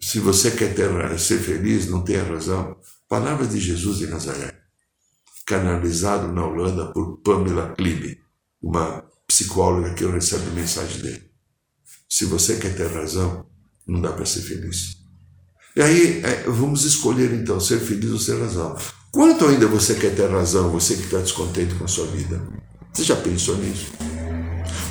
Se 0.00 0.18
você 0.20 0.50
quer 0.50 0.74
ter, 0.74 1.18
ser 1.18 1.38
feliz, 1.38 1.88
não 1.88 2.02
tenha 2.02 2.24
razão. 2.24 2.76
Palavras 3.08 3.50
de 3.50 3.60
Jesus 3.60 3.98
de 3.98 4.06
Nazaré, 4.06 4.58
canalizado 5.46 6.32
na 6.32 6.44
Holanda 6.44 6.92
por 6.92 7.18
Pamela 7.18 7.74
Kliebe, 7.74 8.20
uma 8.60 9.04
psicóloga 9.26 9.94
que 9.94 10.04
eu 10.04 10.12
recebo 10.12 10.50
mensagem 10.52 11.02
dele. 11.02 11.30
Se 12.08 12.24
você 12.24 12.56
quer 12.56 12.76
ter 12.76 12.92
razão, 12.92 13.46
não 13.86 14.00
dá 14.00 14.12
para 14.12 14.26
ser 14.26 14.42
feliz. 14.42 14.98
E 15.74 15.82
aí, 15.82 16.22
é, 16.22 16.42
vamos 16.44 16.84
escolher 16.84 17.32
então 17.32 17.58
ser 17.58 17.80
feliz 17.80 18.10
ou 18.10 18.18
ser 18.18 18.38
razão. 18.38 18.76
Quanto 19.14 19.46
ainda 19.46 19.66
você 19.66 19.94
quer 19.94 20.14
ter 20.14 20.30
razão, 20.30 20.70
você 20.70 20.94
que 20.94 21.02
está 21.02 21.18
descontente 21.18 21.74
com 21.74 21.84
a 21.84 21.88
sua 21.88 22.06
vida? 22.06 22.40
Você 22.90 23.04
já 23.04 23.14
pensou 23.14 23.58
nisso? 23.58 23.92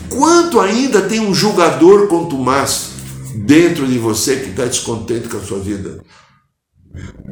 Quanto 0.09 0.59
ainda 0.59 1.01
tem 1.01 1.19
um 1.19 1.33
julgador 1.33 2.07
contumaz 2.07 2.91
dentro 3.35 3.87
de 3.87 3.97
você 3.97 4.35
que 4.35 4.51
está 4.51 4.65
descontente 4.65 5.27
com 5.27 5.37
a 5.37 5.41
sua 5.41 5.57
vida? 5.57 6.03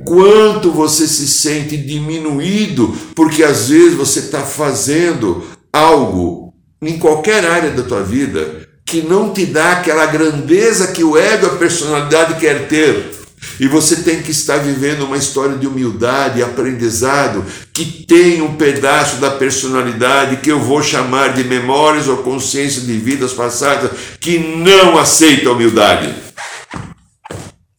Quanto 0.03 0.71
você 0.71 1.07
se 1.07 1.27
sente 1.27 1.77
diminuído 1.77 2.97
porque 3.15 3.43
às 3.43 3.69
vezes 3.69 3.93
você 3.93 4.21
está 4.21 4.41
fazendo 4.41 5.43
algo 5.71 6.55
em 6.81 6.97
qualquer 6.97 7.45
área 7.45 7.69
da 7.69 7.83
tua 7.83 8.01
vida 8.01 8.67
que 8.83 9.03
não 9.03 9.31
te 9.31 9.45
dá 9.45 9.73
aquela 9.73 10.07
grandeza 10.07 10.87
que 10.87 11.03
o 11.03 11.15
ego, 11.15 11.45
a 11.45 11.57
personalidade 11.57 12.39
quer 12.39 12.67
ter. 12.67 13.18
E 13.59 13.67
você 13.67 13.97
tem 13.97 14.21
que 14.21 14.31
estar 14.31 14.57
vivendo 14.57 15.03
uma 15.03 15.17
história 15.17 15.57
de 15.57 15.67
humildade 15.67 16.43
aprendizado 16.43 17.45
que 17.73 18.05
tem 18.05 18.41
um 18.41 18.55
pedaço 18.55 19.17
da 19.17 19.31
personalidade 19.31 20.37
que 20.37 20.51
eu 20.51 20.59
vou 20.59 20.81
chamar 20.81 21.33
de 21.33 21.43
memórias 21.43 22.07
ou 22.07 22.17
consciência 22.17 22.81
de 22.81 22.97
vidas 22.97 23.33
passadas 23.33 23.91
que 24.19 24.37
não 24.39 24.97
aceita 24.97 25.49
a 25.49 25.53
humildade. 25.53 26.13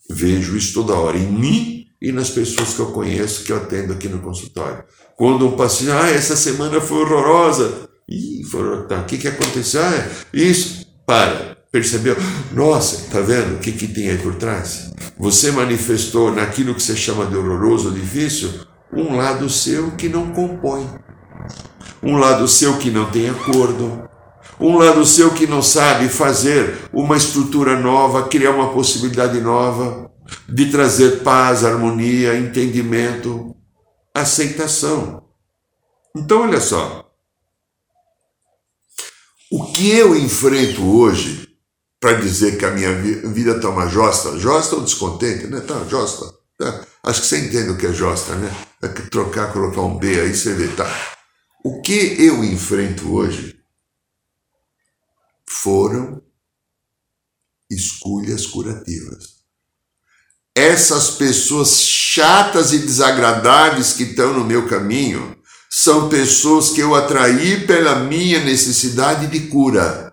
Vejo 0.09 0.57
isso 0.57 0.75
toda 0.75 0.95
hora 0.95 1.17
em 1.17 1.27
mim 1.27 1.87
e 2.01 2.13
nas 2.13 2.31
pessoas 2.31 2.75
que 2.75 2.81
eu 2.81 2.87
conheço 2.87 3.45
que 3.45 3.53
eu 3.53 3.57
atendo 3.57 3.93
aqui 3.93 4.09
no 4.09 4.21
consultório. 4.21 4.85
Quando 5.17 5.47
um 5.47 5.57
paciente, 5.57 5.93
ah, 5.93 6.11
essa 6.11 6.35
semana 6.35 6.81
foi 6.81 7.03
horrorosa. 7.03 7.89
Ih, 8.09 8.43
foi, 8.45 8.87
tá, 8.87 9.01
o 9.01 9.05
que, 9.05 9.19
que 9.19 9.29
aconteceu? 9.29 9.83
Ah, 9.83 10.09
isso. 10.33 10.87
Para, 11.07 11.57
percebeu? 11.71 12.17
Nossa, 12.53 13.11
tá 13.11 13.21
vendo 13.21 13.57
o 13.57 13.59
que, 13.59 13.73
que 13.73 13.89
tem 13.89 14.11
aí 14.11 14.19
por 14.19 14.35
trás? 14.35 14.93
Você 15.19 15.51
manifestou 15.51 16.33
naquilo 16.33 16.75
que 16.75 16.83
você 16.83 16.97
chama 16.97 17.27
de 17.27 17.37
horroroso 17.37 17.91
difícil 17.93 18.51
um 18.93 19.17
lado 19.17 19.49
seu 19.49 19.93
que 19.93 20.09
não 20.09 20.33
compõe, 20.33 20.89
um 22.03 22.17
lado 22.17 22.49
seu 22.49 22.77
que 22.79 22.91
não 22.91 23.09
tem 23.11 23.31
acordo, 23.31 24.09
um 24.59 24.77
lado 24.77 25.07
seu 25.07 25.33
que 25.33 25.47
não 25.47 25.63
sabe 25.63 26.09
fazer 26.09 26.89
uma 26.93 27.17
estrutura 27.17 27.79
nova, 27.79 28.29
criar 28.29 28.51
uma 28.51 28.73
possibilidade 28.73 29.41
nova 29.41 30.11
de 30.49 30.71
trazer 30.71 31.23
paz, 31.23 31.65
harmonia, 31.65 32.37
entendimento, 32.37 33.55
aceitação. 34.15 35.25
Então, 36.17 36.43
olha 36.43 36.61
só. 36.61 37.09
O 39.51 39.73
que 39.73 39.91
eu 39.91 40.17
enfrento 40.17 40.85
hoje 40.85 41.40
para 42.01 42.15
dizer 42.15 42.57
que 42.57 42.65
a 42.65 42.71
minha 42.71 42.93
vida 42.95 43.57
está 43.57 43.69
uma 43.69 43.87
josta. 43.87 44.39
Josta 44.39 44.77
ou 44.77 44.83
descontente, 44.83 45.47
né? 45.47 45.61
Tá, 45.61 45.85
josta. 45.85 46.35
Tá. 46.59 46.87
Acho 47.05 47.21
que 47.21 47.27
você 47.27 47.39
entende 47.39 47.71
o 47.71 47.77
que 47.77 47.87
é 47.87 47.93
josta, 47.93 48.35
né? 48.37 48.51
É 48.83 48.89
que 48.89 49.03
trocar, 49.11 49.53
colocar 49.53 49.83
um 49.83 49.99
B 49.99 50.19
aí, 50.19 50.35
você 50.35 50.55
vê, 50.55 50.69
tá. 50.69 50.87
O 51.63 51.83
que 51.83 52.17
eu 52.19 52.43
enfrento 52.43 53.15
hoje 53.15 53.61
foram 55.47 56.23
escolhas 57.71 58.47
curativas. 58.47 59.41
Essas 60.55 61.11
pessoas 61.11 61.81
chatas 61.81 62.73
e 62.73 62.79
desagradáveis 62.79 63.93
que 63.93 64.05
estão 64.05 64.33
no 64.33 64.45
meu 64.45 64.67
caminho 64.67 65.37
são 65.69 66.09
pessoas 66.09 66.71
que 66.71 66.81
eu 66.81 66.95
atraí 66.95 67.67
pela 67.67 68.01
minha 68.01 68.43
necessidade 68.43 69.29
de 69.29 69.49
cura. 69.49 70.10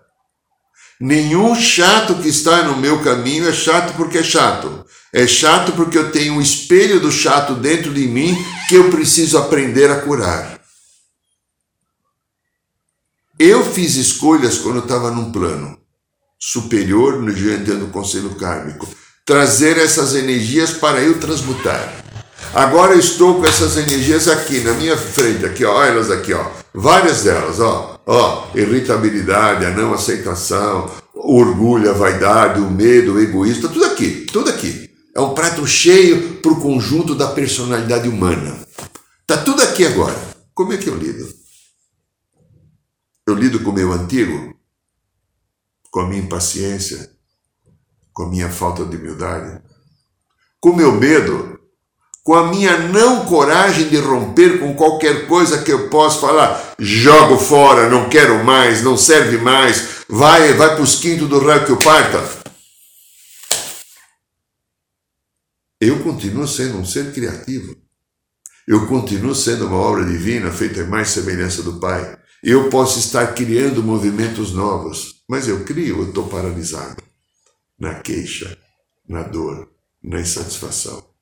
Nenhum 1.00 1.56
chato 1.56 2.16
que 2.16 2.28
está 2.28 2.64
no 2.64 2.78
meu 2.78 3.04
caminho 3.04 3.48
é 3.48 3.54
chato 3.54 3.96
porque 3.96 4.18
é 4.18 4.24
chato. 4.24 4.86
É 5.14 5.28
chato 5.28 5.74
porque 5.74 5.98
eu 5.98 6.12
tenho 6.12 6.34
um 6.34 6.42
espelho 6.42 7.00
do 7.00 7.12
chato 7.12 7.54
dentro 7.54 7.94
de 7.94 8.08
mim 8.08 8.36
que 8.68 8.76
eu 8.76 8.90
preciso 8.90 9.38
aprender 9.38 9.90
a 9.92 10.02
curar. 10.02 10.60
Eu 13.40 13.64
fiz 13.64 13.96
escolhas 13.96 14.58
quando 14.58 14.78
eu 14.78 14.84
estava 14.84 15.12
num 15.12 15.32
plano 15.32 15.78
superior 16.40 17.22
no 17.22 17.34
diante 17.34 17.72
do 17.72 17.88
conselho 17.88 18.36
kármico. 18.36 18.88
Trazer 19.26 19.78
essas 19.78 20.16
energias 20.16 20.72
para 20.72 21.02
eu 21.02 21.20
transmutar. 21.20 21.94
Agora 22.54 22.94
eu 22.94 23.00
estou 23.00 23.36
com 23.36 23.46
essas 23.46 23.78
energias 23.78 24.28
aqui 24.28 24.62
na 24.62 24.74
minha 24.74 24.98
frente, 24.98 25.46
aqui, 25.46 25.66
ó, 25.66 25.84
elas 25.84 26.10
aqui, 26.10 26.34
ó. 26.34 26.50
Várias 26.74 27.24
delas, 27.24 27.60
ó. 27.60 27.97
Ó, 28.10 28.48
irritabilidade, 28.56 29.66
a 29.66 29.72
não 29.72 29.94
aceitação, 29.94 30.90
orgulho, 31.14 31.90
a 31.90 31.94
vaidade, 31.94 32.62
o 32.62 32.72
medo, 32.72 33.16
o 33.16 33.20
egoísta, 33.20 33.68
tudo 33.68 33.84
aqui, 33.84 34.26
tudo 34.32 34.50
aqui. 34.50 34.90
É 35.14 35.20
um 35.20 35.34
prato 35.34 35.68
cheio 35.68 36.36
para 36.36 36.54
o 36.54 36.62
conjunto 36.62 37.14
da 37.14 37.28
personalidade 37.28 38.08
humana. 38.08 38.66
Tá 39.26 39.36
tudo 39.36 39.62
aqui 39.62 39.86
agora. 39.86 40.16
Como 40.54 40.72
é 40.72 40.78
que 40.78 40.88
eu 40.88 40.96
lido? 40.96 41.28
Eu 43.28 43.36
lido 43.36 43.60
com 43.60 43.72
o 43.72 43.74
meu 43.74 43.92
antigo, 43.92 44.56
com 45.92 46.00
a 46.00 46.08
minha 46.08 46.22
impaciência, 46.22 47.12
com 48.14 48.24
a 48.24 48.30
minha 48.30 48.50
falta 48.50 48.86
de 48.86 48.96
humildade, 48.96 49.62
com 50.62 50.70
o 50.70 50.76
meu 50.78 50.94
medo, 50.94 51.57
com 52.28 52.34
a 52.34 52.46
minha 52.46 52.78
não 52.90 53.26
coragem 53.26 53.88
de 53.88 53.96
romper 53.96 54.60
com 54.60 54.76
qualquer 54.76 55.28
coisa 55.28 55.64
que 55.64 55.72
eu 55.72 55.88
possa 55.88 56.20
falar, 56.20 56.76
jogo 56.78 57.38
fora, 57.38 57.90
não 57.90 58.10
quero 58.10 58.44
mais, 58.44 58.84
não 58.84 58.98
serve 58.98 59.38
mais, 59.38 60.04
vai, 60.10 60.52
vai 60.52 60.76
para 60.76 60.84
os 60.84 60.96
quintos 60.96 61.30
do 61.30 61.40
raio 61.40 61.66
que 61.66 61.72
eu 61.72 61.78
parta. 61.78 62.22
Eu 65.80 66.04
continuo 66.04 66.46
sendo 66.46 66.78
um 66.80 66.86
ser 66.86 67.14
criativo. 67.14 67.78
Eu 68.68 68.88
continuo 68.88 69.34
sendo 69.34 69.66
uma 69.66 69.78
obra 69.78 70.04
divina 70.04 70.52
feita 70.52 70.82
em 70.82 70.86
mais 70.86 71.08
semelhança 71.08 71.64
do 71.64 71.80
Pai. 71.80 72.20
Eu 72.44 72.70
posso 72.70 73.00
estar 73.00 73.26
criando 73.28 73.82
movimentos 73.82 74.52
novos, 74.52 75.24
mas 75.30 75.48
eu 75.48 75.64
crio, 75.64 76.00
eu 76.00 76.10
estou 76.10 76.28
paralisado 76.28 77.02
na 77.80 78.02
queixa, 78.02 78.58
na 79.08 79.24
dor, 79.24 79.70
na 80.04 80.20
insatisfação. 80.20 81.17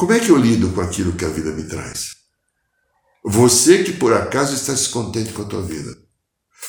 Como 0.00 0.14
é 0.14 0.18
que 0.18 0.30
eu 0.30 0.36
lido 0.38 0.70
com 0.70 0.80
aquilo 0.80 1.12
que 1.12 1.26
a 1.26 1.28
vida 1.28 1.50
me 1.50 1.64
traz? 1.64 2.16
Você 3.22 3.84
que 3.84 3.92
por 3.92 4.14
acaso 4.14 4.54
está 4.54 4.72
descontente 4.72 5.30
com 5.34 5.42
a 5.42 5.44
tua 5.44 5.60
vida, 5.60 5.94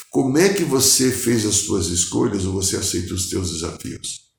como 0.10 0.38
é 0.38 0.50
que 0.50 0.65
você 0.65 1.10
fez 1.10 1.46
as 1.46 1.56
suas 1.56 1.88
escolhas 1.88 2.44
ou 2.44 2.52
você 2.52 2.76
aceita 2.76 3.13
os 3.13 3.30
teus 3.30 3.54
desafios? 3.54 4.34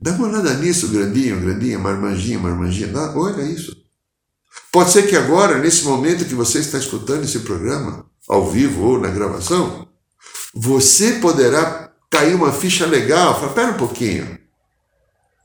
Dá 0.00 0.12
uma 0.12 0.28
olhada 0.28 0.54
nisso, 0.54 0.88
grandinho, 0.88 1.38
grandinha, 1.38 1.78
marmanjinha, 1.78 2.38
marmanjinha, 2.38 2.88
dá, 2.88 3.14
olha 3.14 3.42
isso. 3.42 3.76
Pode 4.72 4.92
ser 4.92 5.06
que 5.06 5.14
agora, 5.14 5.58
nesse 5.58 5.84
momento 5.84 6.24
que 6.24 6.34
você 6.34 6.60
está 6.60 6.78
escutando 6.78 7.24
esse 7.24 7.40
programa, 7.40 8.10
ao 8.26 8.50
vivo 8.50 8.82
ou 8.82 8.98
na 8.98 9.08
gravação, 9.08 9.86
você 10.54 11.18
poderá 11.18 11.92
cair 12.10 12.34
uma 12.34 12.50
ficha 12.50 12.86
legal. 12.86 13.38
Fala, 13.38 13.52
pera 13.52 13.72
um 13.72 13.76
pouquinho. 13.76 14.45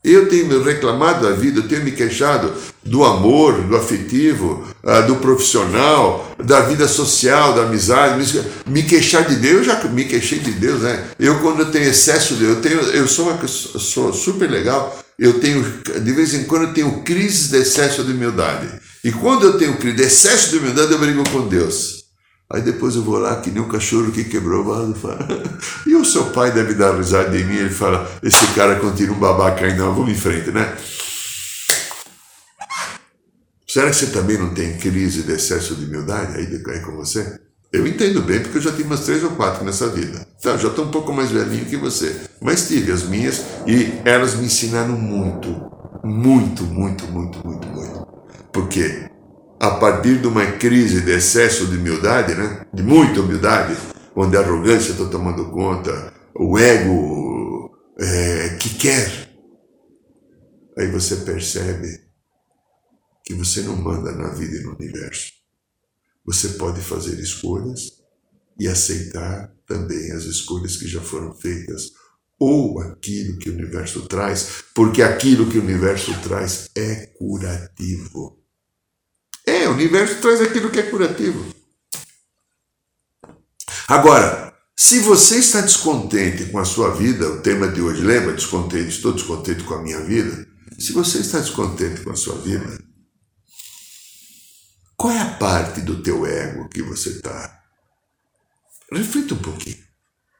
Eu 0.04 0.28
tenho 0.28 0.60
reclamado 0.64 1.28
da 1.28 1.32
vida, 1.32 1.60
eu 1.60 1.68
tenho 1.68 1.84
me 1.84 1.92
queixado 1.92 2.52
do 2.84 3.04
amor, 3.04 3.62
do 3.62 3.76
afetivo, 3.76 4.66
ah, 4.82 5.00
do 5.02 5.16
profissional, 5.16 6.34
da 6.42 6.60
vida 6.62 6.88
social, 6.88 7.54
da 7.54 7.62
amizade. 7.62 8.42
Me 8.66 8.82
queixar 8.82 9.24
de 9.24 9.36
Deus, 9.36 9.58
eu 9.58 9.64
já 9.64 9.84
me 9.84 10.04
queixei 10.04 10.40
de 10.40 10.50
Deus, 10.50 10.80
né? 10.80 11.04
Eu, 11.20 11.38
quando 11.38 11.60
eu 11.60 11.70
tenho 11.70 11.88
excesso 11.88 12.34
de. 12.34 12.42
Eu, 12.42 12.60
tenho, 12.60 12.80
eu 12.80 13.06
sou, 13.06 13.28
uma, 13.28 13.46
sou 13.46 14.12
super 14.12 14.50
legal, 14.50 15.00
eu 15.16 15.38
tenho, 15.38 15.62
de 15.62 16.12
vez 16.12 16.34
em 16.34 16.44
quando, 16.44 16.64
eu 16.64 16.74
tenho 16.74 17.02
crises 17.02 17.50
de 17.50 17.58
excesso 17.58 18.02
de 18.02 18.10
humildade. 18.10 18.68
E 19.04 19.12
quando 19.12 19.44
eu 19.44 19.56
tenho 19.56 19.76
de 19.76 20.02
excesso 20.02 20.50
de 20.50 20.58
humildade, 20.58 20.90
eu 20.90 20.98
brigo 20.98 21.22
com 21.30 21.46
Deus. 21.46 22.01
Aí 22.52 22.60
depois 22.60 22.94
eu 22.94 23.02
vou 23.02 23.18
lá, 23.18 23.40
que 23.40 23.50
nem 23.50 23.62
um 23.62 23.68
cachorro 23.68 24.12
que 24.12 24.24
quebrou 24.24 24.60
o 24.60 24.64
vaso. 24.64 24.94
E 25.86 25.94
o 25.94 26.04
seu 26.04 26.26
pai 26.26 26.52
deve 26.52 26.74
dar 26.74 26.96
risada 26.96 27.36
em 27.38 27.44
mim, 27.44 27.56
ele 27.56 27.70
fala: 27.70 28.10
esse 28.22 28.46
cara 28.54 28.76
continua 28.76 29.16
um 29.16 29.20
babaca 29.20 29.64
ainda, 29.64 29.84
vamos 29.84 30.10
em 30.10 30.14
frente, 30.14 30.50
né? 30.50 30.76
Será 33.66 33.88
que 33.88 33.96
você 33.96 34.06
também 34.08 34.36
não 34.36 34.52
tem 34.52 34.76
crise 34.76 35.22
de 35.22 35.32
excesso 35.32 35.74
de 35.74 35.86
humildade 35.86 36.36
aí, 36.36 36.62
aí 36.66 36.80
com 36.80 36.94
você? 36.94 37.40
Eu 37.72 37.86
entendo 37.86 38.20
bem, 38.20 38.40
porque 38.40 38.58
eu 38.58 38.62
já 38.62 38.70
tive 38.70 38.82
umas 38.82 39.00
três 39.00 39.24
ou 39.24 39.30
quatro 39.30 39.64
nessa 39.64 39.88
vida. 39.88 40.26
Então, 40.38 40.58
já 40.58 40.68
estou 40.68 40.84
um 40.84 40.90
pouco 40.90 41.10
mais 41.10 41.30
velhinho 41.30 41.64
que 41.64 41.78
você. 41.78 42.14
Mas 42.38 42.68
tive 42.68 42.92
as 42.92 43.04
minhas 43.04 43.42
e 43.66 43.94
elas 44.04 44.34
me 44.34 44.44
ensinaram 44.44 44.92
muito. 44.92 45.48
Muito, 46.04 46.64
muito, 46.64 47.06
muito, 47.06 47.38
muito, 47.46 47.66
muito. 47.68 48.06
Porque 48.52 49.08
a 49.62 49.70
partir 49.70 50.20
de 50.20 50.26
uma 50.26 50.44
crise 50.44 51.02
de 51.02 51.12
excesso 51.12 51.68
de 51.68 51.76
humildade, 51.76 52.34
né? 52.34 52.66
de 52.74 52.82
muita 52.82 53.20
humildade, 53.20 53.76
onde 54.12 54.36
a 54.36 54.40
arrogância 54.40 54.90
está 54.90 55.04
tomando 55.04 55.52
conta, 55.52 56.12
o 56.34 56.58
ego 56.58 57.70
é, 57.96 58.56
que 58.56 58.74
quer, 58.74 59.32
aí 60.76 60.90
você 60.90 61.14
percebe 61.18 61.96
que 63.24 63.34
você 63.34 63.60
não 63.60 63.76
manda 63.76 64.10
na 64.10 64.30
vida 64.30 64.56
e 64.56 64.64
no 64.64 64.74
universo. 64.74 65.30
Você 66.26 66.48
pode 66.48 66.80
fazer 66.80 67.20
escolhas 67.20 68.02
e 68.58 68.66
aceitar 68.66 69.54
também 69.64 70.10
as 70.10 70.24
escolhas 70.24 70.76
que 70.76 70.88
já 70.88 71.00
foram 71.00 71.32
feitas 71.36 71.92
ou 72.36 72.80
aquilo 72.80 73.38
que 73.38 73.48
o 73.48 73.54
universo 73.54 74.08
traz, 74.08 74.64
porque 74.74 75.02
aquilo 75.02 75.48
que 75.48 75.58
o 75.58 75.62
universo 75.62 76.20
traz 76.20 76.68
é 76.76 77.06
curativo. 77.16 78.41
É, 79.52 79.68
o 79.68 79.72
universo 79.72 80.18
traz 80.22 80.40
aquilo 80.40 80.70
que 80.70 80.78
é 80.78 80.82
curativo. 80.82 81.54
Agora, 83.86 84.56
se 84.74 85.00
você 85.00 85.36
está 85.36 85.60
descontente 85.60 86.46
com 86.46 86.58
a 86.58 86.64
sua 86.64 86.94
vida, 86.94 87.28
o 87.28 87.42
tema 87.42 87.68
de 87.68 87.82
hoje, 87.82 88.00
lembra? 88.00 88.32
Descontente, 88.32 88.88
estou 88.88 89.12
descontente 89.12 89.62
com 89.64 89.74
a 89.74 89.82
minha 89.82 90.00
vida. 90.00 90.46
Se 90.78 90.92
você 90.92 91.18
está 91.18 91.38
descontente 91.38 92.00
com 92.00 92.10
a 92.10 92.16
sua 92.16 92.38
vida, 92.38 92.82
qual 94.96 95.12
é 95.12 95.20
a 95.20 95.34
parte 95.34 95.82
do 95.82 96.02
teu 96.02 96.24
ego 96.24 96.70
que 96.70 96.82
você 96.82 97.10
está? 97.10 97.60
Reflita 98.90 99.34
um 99.34 99.38
pouquinho. 99.38 99.84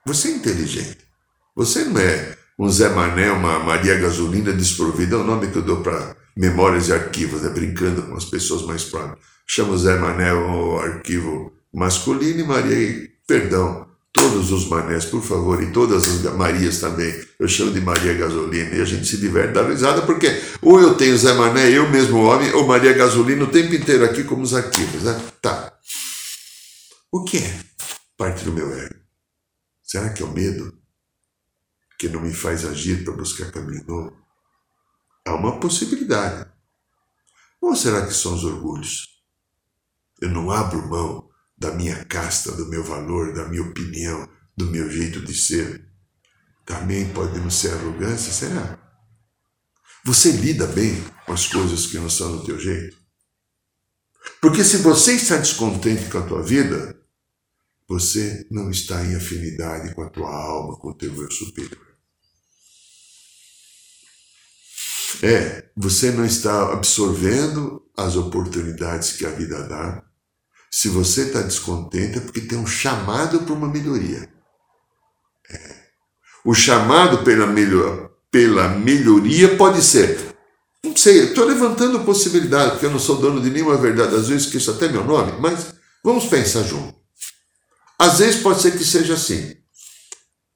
Você 0.06 0.28
é 0.28 0.36
inteligente. 0.36 1.04
Você 1.54 1.84
não 1.84 2.00
é 2.00 2.38
um 2.58 2.66
Zé 2.70 2.88
Mané, 2.88 3.30
uma 3.30 3.58
Maria 3.58 3.98
Gasolina 3.98 4.54
desprovida, 4.54 5.16
é 5.16 5.18
o 5.18 5.24
nome 5.24 5.50
que 5.50 5.58
eu 5.58 5.62
dou 5.62 5.82
para 5.82 6.21
memórias 6.36 6.88
e 6.88 6.92
arquivos, 6.92 7.42
né? 7.42 7.50
brincando 7.50 8.02
com 8.02 8.14
as 8.14 8.24
pessoas 8.24 8.62
mais 8.62 8.84
próximas. 8.84 9.18
Chama 9.46 9.76
Zé 9.76 9.98
Mané 9.98 10.32
o 10.32 10.78
arquivo 10.78 11.52
masculino 11.72 12.40
e 12.40 12.44
Maria, 12.44 13.10
perdão, 13.26 13.86
todos 14.12 14.52
os 14.52 14.68
manés, 14.68 15.04
por 15.06 15.22
favor, 15.22 15.62
e 15.62 15.72
todas 15.72 16.06
as 16.06 16.34
Marias 16.34 16.78
também. 16.78 17.12
Eu 17.38 17.48
chamo 17.48 17.72
de 17.72 17.80
Maria 17.80 18.14
Gasolina 18.14 18.74
e 18.74 18.80
a 18.80 18.84
gente 18.84 19.06
se 19.06 19.16
diverte, 19.16 19.54
dá 19.54 19.66
risada, 19.66 20.02
porque 20.02 20.40
ou 20.60 20.80
eu 20.80 20.94
tenho 20.94 21.16
Zé 21.16 21.32
Mané, 21.32 21.70
eu 21.70 21.90
mesmo 21.90 22.22
homem, 22.22 22.52
ou 22.52 22.66
Maria 22.66 22.92
Gasolina 22.92 23.44
o 23.44 23.50
tempo 23.50 23.74
inteiro 23.74 24.04
aqui 24.04 24.22
como 24.22 24.42
os 24.42 24.54
arquivos, 24.54 25.02
né? 25.02 25.20
Tá. 25.40 25.72
O 27.10 27.24
que 27.24 27.38
é 27.38 27.60
parte 28.16 28.44
do 28.44 28.52
meu 28.52 28.72
ego? 28.72 28.94
Será 29.82 30.10
que 30.10 30.22
é 30.22 30.26
o 30.26 30.32
medo 30.32 30.72
que 31.98 32.08
não 32.08 32.20
me 32.20 32.32
faz 32.32 32.64
agir 32.64 33.04
para 33.04 33.14
buscar 33.14 33.50
caminho 33.50 33.84
novo? 33.86 34.21
Há 35.24 35.34
uma 35.34 35.60
possibilidade. 35.60 36.50
Ou 37.60 37.76
será 37.76 38.06
que 38.06 38.12
são 38.12 38.34
os 38.34 38.44
orgulhos? 38.44 39.22
Eu 40.20 40.30
não 40.30 40.50
abro 40.50 40.88
mão 40.88 41.28
da 41.56 41.72
minha 41.72 42.04
casta, 42.04 42.52
do 42.52 42.66
meu 42.66 42.82
valor, 42.82 43.32
da 43.32 43.48
minha 43.48 43.62
opinião, 43.62 44.28
do 44.56 44.66
meu 44.66 44.90
jeito 44.90 45.20
de 45.20 45.34
ser. 45.34 45.88
Também 46.66 47.08
pode 47.12 47.38
não 47.38 47.50
ser 47.50 47.72
arrogância, 47.74 48.32
será? 48.32 48.78
Você 50.04 50.32
lida 50.32 50.66
bem 50.66 51.00
com 51.24 51.32
as 51.32 51.46
coisas 51.46 51.86
que 51.86 51.98
não 51.98 52.10
são 52.10 52.36
do 52.36 52.44
teu 52.44 52.58
jeito? 52.58 52.96
Porque 54.40 54.64
se 54.64 54.78
você 54.78 55.14
está 55.14 55.36
descontente 55.36 56.10
com 56.10 56.18
a 56.18 56.26
tua 56.26 56.42
vida, 56.42 57.00
você 57.88 58.46
não 58.50 58.70
está 58.70 59.04
em 59.04 59.14
afinidade 59.14 59.94
com 59.94 60.02
a 60.02 60.10
tua 60.10 60.32
alma, 60.32 60.76
com 60.78 60.88
o 60.88 60.94
teu 60.94 61.14
eu 61.14 61.30
superior. 61.30 61.91
É, 65.22 65.64
você 65.76 66.10
não 66.10 66.24
está 66.24 66.72
absorvendo 66.72 67.82
as 67.96 68.16
oportunidades 68.16 69.12
que 69.12 69.26
a 69.26 69.30
vida 69.30 69.62
dá. 69.68 70.02
Se 70.70 70.88
você 70.88 71.22
está 71.22 71.42
descontente 71.42 72.18
é 72.18 72.20
porque 72.20 72.40
tem 72.40 72.58
um 72.58 72.66
chamado 72.66 73.40
para 73.40 73.52
uma 73.52 73.68
melhoria. 73.68 74.28
É. 75.50 75.76
O 76.44 76.54
chamado 76.54 77.22
pela, 77.24 77.46
melhor, 77.46 78.10
pela 78.30 78.68
melhoria 78.68 79.56
pode 79.56 79.82
ser. 79.82 80.32
Não 80.84 80.96
sei, 80.96 81.26
estou 81.26 81.44
levantando 81.44 82.04
possibilidade, 82.04 82.72
porque 82.72 82.86
eu 82.86 82.90
não 82.90 82.98
sou 82.98 83.16
dono 83.16 83.40
de 83.40 83.50
nenhuma 83.50 83.76
verdade, 83.76 84.16
às 84.16 84.28
vezes 84.28 84.46
esqueço 84.46 84.72
até 84.72 84.88
meu 84.88 85.04
nome, 85.04 85.40
mas 85.40 85.74
vamos 86.02 86.24
pensar 86.26 86.64
junto. 86.64 86.92
Às 87.96 88.18
vezes 88.18 88.42
pode 88.42 88.60
ser 88.60 88.72
que 88.76 88.84
seja 88.84 89.14
assim: 89.14 89.54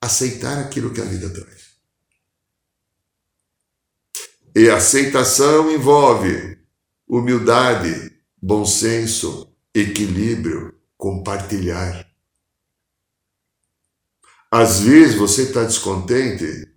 aceitar 0.01 0.59
aquilo 0.59 0.93
que 0.93 1.01
a 1.01 1.05
vida 1.05 1.31
traz. 1.31 1.66
E 4.59 4.71
aceitação 4.71 5.71
envolve 5.71 6.57
humildade, 7.07 8.11
bom 8.41 8.65
senso, 8.65 9.55
equilíbrio, 9.75 10.75
compartilhar. 10.97 12.09
Às 14.51 14.81
vezes 14.81 15.15
você 15.15 15.43
está 15.43 15.63
descontente 15.63 16.75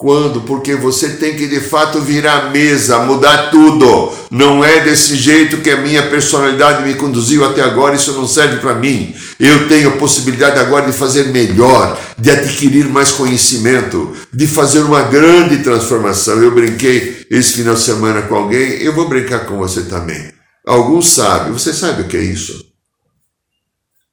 quando? 0.00 0.40
Porque 0.40 0.74
você 0.74 1.10
tem 1.16 1.36
que 1.36 1.46
de 1.46 1.60
fato 1.60 2.00
virar 2.00 2.46
a 2.46 2.50
mesa, 2.50 3.00
mudar 3.00 3.50
tudo. 3.50 4.10
Não 4.30 4.64
é 4.64 4.80
desse 4.80 5.14
jeito 5.14 5.58
que 5.58 5.68
a 5.68 5.76
minha 5.76 6.08
personalidade 6.08 6.88
me 6.88 6.94
conduziu 6.94 7.44
até 7.44 7.60
agora, 7.60 7.96
isso 7.96 8.14
não 8.14 8.26
serve 8.26 8.60
para 8.60 8.74
mim. 8.74 9.14
Eu 9.38 9.68
tenho 9.68 9.90
a 9.90 9.96
possibilidade 9.98 10.58
agora 10.58 10.86
de 10.86 10.96
fazer 10.96 11.24
melhor, 11.24 12.00
de 12.18 12.30
adquirir 12.30 12.88
mais 12.88 13.12
conhecimento, 13.12 14.16
de 14.32 14.46
fazer 14.46 14.80
uma 14.80 15.02
grande 15.02 15.58
transformação. 15.58 16.42
Eu 16.42 16.54
brinquei 16.54 17.26
esse 17.30 17.52
final 17.52 17.74
de 17.74 17.82
semana 17.82 18.22
com 18.22 18.36
alguém, 18.36 18.80
eu 18.80 18.94
vou 18.94 19.06
brincar 19.06 19.40
com 19.40 19.58
você 19.58 19.82
também. 19.82 20.32
Alguns 20.66 21.10
sabem, 21.10 21.52
você 21.52 21.74
sabe 21.74 22.02
o 22.02 22.08
que 22.08 22.16
é 22.16 22.22
isso? 22.22 22.64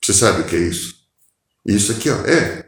Você 0.03 0.11
sabe 0.11 0.41
o 0.41 0.43
que 0.43 0.57
é 0.57 0.59
isso? 0.59 0.95
Isso 1.65 1.93
aqui, 1.93 2.09
ó, 2.09 2.17
é 2.25 2.66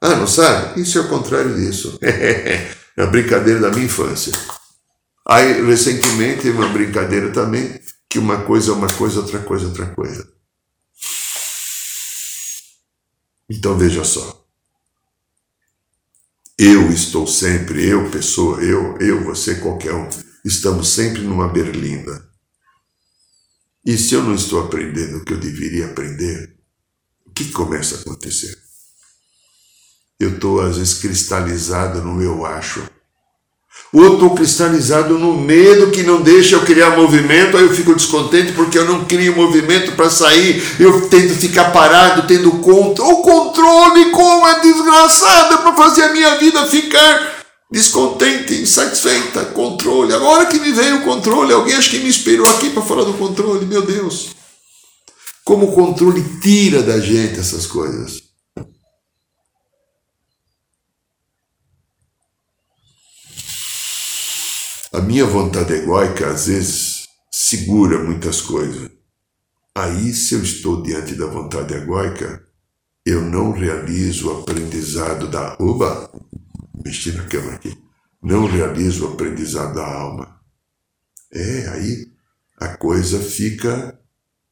ah, 0.00 0.16
não 0.16 0.26
sabe? 0.26 0.80
Isso 0.80 0.98
é 0.98 1.02
o 1.02 1.08
contrário 1.08 1.54
disso. 1.54 1.98
é 2.02 2.72
a 2.96 3.06
brincadeira 3.06 3.60
da 3.60 3.70
minha 3.70 3.84
infância. 3.84 4.32
Aí, 5.28 5.62
recentemente, 5.62 6.48
uma 6.48 6.68
brincadeira 6.68 7.30
também, 7.30 7.78
que 8.08 8.18
uma 8.18 8.42
coisa 8.42 8.72
é 8.72 8.74
uma 8.74 8.88
coisa, 8.92 9.20
outra 9.20 9.40
coisa 9.40 9.64
é 9.66 9.68
outra 9.68 9.86
coisa. 9.94 10.26
Então 13.50 13.76
veja 13.76 14.04
só. 14.04 14.46
Eu 16.58 16.90
estou 16.90 17.26
sempre, 17.26 17.86
eu, 17.86 18.10
pessoa, 18.10 18.60
eu, 18.62 18.96
eu, 18.98 19.24
você, 19.24 19.56
qualquer 19.56 19.94
um, 19.94 20.08
estamos 20.44 20.88
sempre 20.90 21.22
numa 21.22 21.48
berlinda. 21.48 22.28
E 23.84 23.96
se 23.96 24.14
eu 24.14 24.22
não 24.22 24.34
estou 24.34 24.62
aprendendo 24.64 25.18
o 25.18 25.24
que 25.24 25.32
eu 25.32 25.40
deveria 25.40 25.86
aprender, 25.86 26.54
o 27.24 27.30
que 27.30 27.50
começa 27.50 27.96
a 27.96 28.00
acontecer? 28.00 28.59
Eu 30.20 30.34
estou 30.34 30.60
às 30.60 30.76
vezes 30.76 30.94
cristalizado 30.94 32.02
no 32.02 32.22
eu 32.22 32.44
acho. 32.44 32.82
Ou 33.92 34.14
estou 34.14 34.30
cristalizado 34.34 35.18
no 35.18 35.34
medo 35.34 35.90
que 35.90 36.04
não 36.04 36.22
deixa 36.22 36.54
eu 36.54 36.64
criar 36.64 36.96
movimento, 36.96 37.56
aí 37.56 37.64
eu 37.64 37.74
fico 37.74 37.94
descontente 37.94 38.52
porque 38.52 38.78
eu 38.78 38.84
não 38.84 39.04
crio 39.04 39.34
movimento 39.34 39.92
para 39.92 40.08
sair, 40.08 40.62
eu 40.78 41.08
tento 41.08 41.34
ficar 41.34 41.72
parado, 41.72 42.26
tendo 42.28 42.52
conta, 42.58 43.02
o 43.02 43.22
controle, 43.22 44.10
como 44.10 44.46
é 44.46 44.60
desgraçado 44.60 45.58
para 45.58 45.74
fazer 45.74 46.04
a 46.04 46.12
minha 46.12 46.36
vida 46.36 46.66
ficar 46.66 47.40
descontente, 47.68 48.54
insatisfeita, 48.54 49.46
controle. 49.46 50.12
Agora 50.12 50.46
que 50.46 50.60
me 50.60 50.70
veio 50.70 50.98
o 50.98 51.02
controle, 51.02 51.52
alguém 51.52 51.74
acho 51.74 51.90
que 51.90 51.98
me 51.98 52.10
inspirou 52.10 52.48
aqui 52.48 52.70
para 52.70 52.82
falar 52.82 53.04
do 53.04 53.14
controle, 53.14 53.66
meu 53.66 53.82
Deus. 53.82 54.28
Como 55.44 55.66
o 55.66 55.72
controle 55.72 56.22
tira 56.40 56.80
da 56.82 57.00
gente 57.00 57.40
essas 57.40 57.66
coisas. 57.66 58.29
A 64.92 65.00
minha 65.00 65.24
vontade 65.24 65.72
egóica 65.72 66.32
às 66.32 66.48
vezes 66.48 67.08
segura 67.30 68.02
muitas 68.02 68.40
coisas. 68.40 68.90
Aí, 69.72 70.12
se 70.12 70.34
eu 70.34 70.42
estou 70.42 70.82
diante 70.82 71.14
da 71.14 71.26
vontade 71.26 71.74
egóica, 71.74 72.44
eu 73.06 73.22
não 73.22 73.52
realizo 73.52 74.28
o 74.28 74.40
aprendizado 74.40 75.28
da. 75.28 75.56
Oba! 75.60 76.10
Mexi 76.84 77.12
na 77.12 77.24
cama 77.26 77.52
aqui. 77.52 77.80
Não 78.20 78.46
realizo 78.46 79.06
o 79.06 79.12
aprendizado 79.12 79.76
da 79.76 79.86
alma. 79.86 80.40
É, 81.32 81.68
aí 81.68 82.12
a 82.56 82.76
coisa 82.76 83.20
fica 83.20 83.96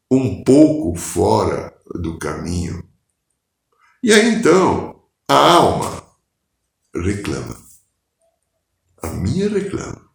um 0.09 0.45
pouco 0.45 0.97
fora 0.97 1.76
do 1.97 2.16
caminho. 2.16 2.89
E 4.05 4.12
aí 4.12 4.36
então, 4.36 5.03
a 5.28 5.34
alma 5.34 6.01
reclama. 6.95 7.61
A 9.03 9.09
minha 9.09 9.49
reclama. 9.49 10.08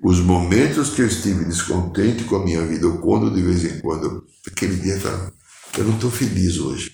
Os 0.00 0.20
momentos 0.20 0.90
que 0.90 1.02
eu 1.02 1.06
estive 1.06 1.44
descontente 1.44 2.24
com 2.24 2.36
a 2.36 2.44
minha 2.44 2.64
vida, 2.64 2.86
ou 2.86 2.98
quando 2.98 3.34
de 3.34 3.42
vez 3.42 3.64
em 3.64 3.80
quando, 3.80 4.24
aquele 4.46 4.76
dia 4.76 4.94
eu 4.94 5.32
eu 5.76 5.84
não 5.84 5.94
estou 5.94 6.10
feliz 6.10 6.58
hoje, 6.58 6.92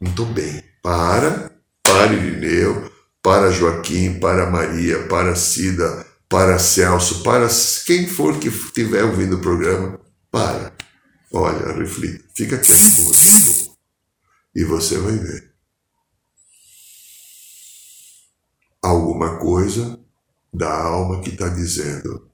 não 0.00 0.10
estou 0.10 0.26
bem. 0.26 0.62
Para, 0.82 1.52
para 1.82 2.12
Irineu, 2.12 2.90
para 3.22 3.50
Joaquim, 3.52 4.18
para 4.18 4.50
Maria, 4.50 5.06
para 5.06 5.36
Cida, 5.36 6.04
para 6.28 6.58
Celso, 6.58 7.22
para 7.22 7.46
quem 7.86 8.08
for 8.08 8.38
que 8.38 8.48
estiver 8.48 9.04
ouvindo 9.04 9.36
o 9.36 9.40
programa, 9.40 10.00
para. 10.30 10.74
Olha, 11.32 11.72
reflita, 11.72 12.24
fica 12.34 12.58
quieto. 12.58 13.76
E 14.54 14.64
você 14.64 14.98
vai 14.98 15.16
ver. 15.16 15.52
Alguma 18.82 19.38
coisa 19.38 19.98
da 20.52 20.72
alma 20.72 21.20
que 21.22 21.30
está 21.30 21.48
dizendo: 21.48 22.31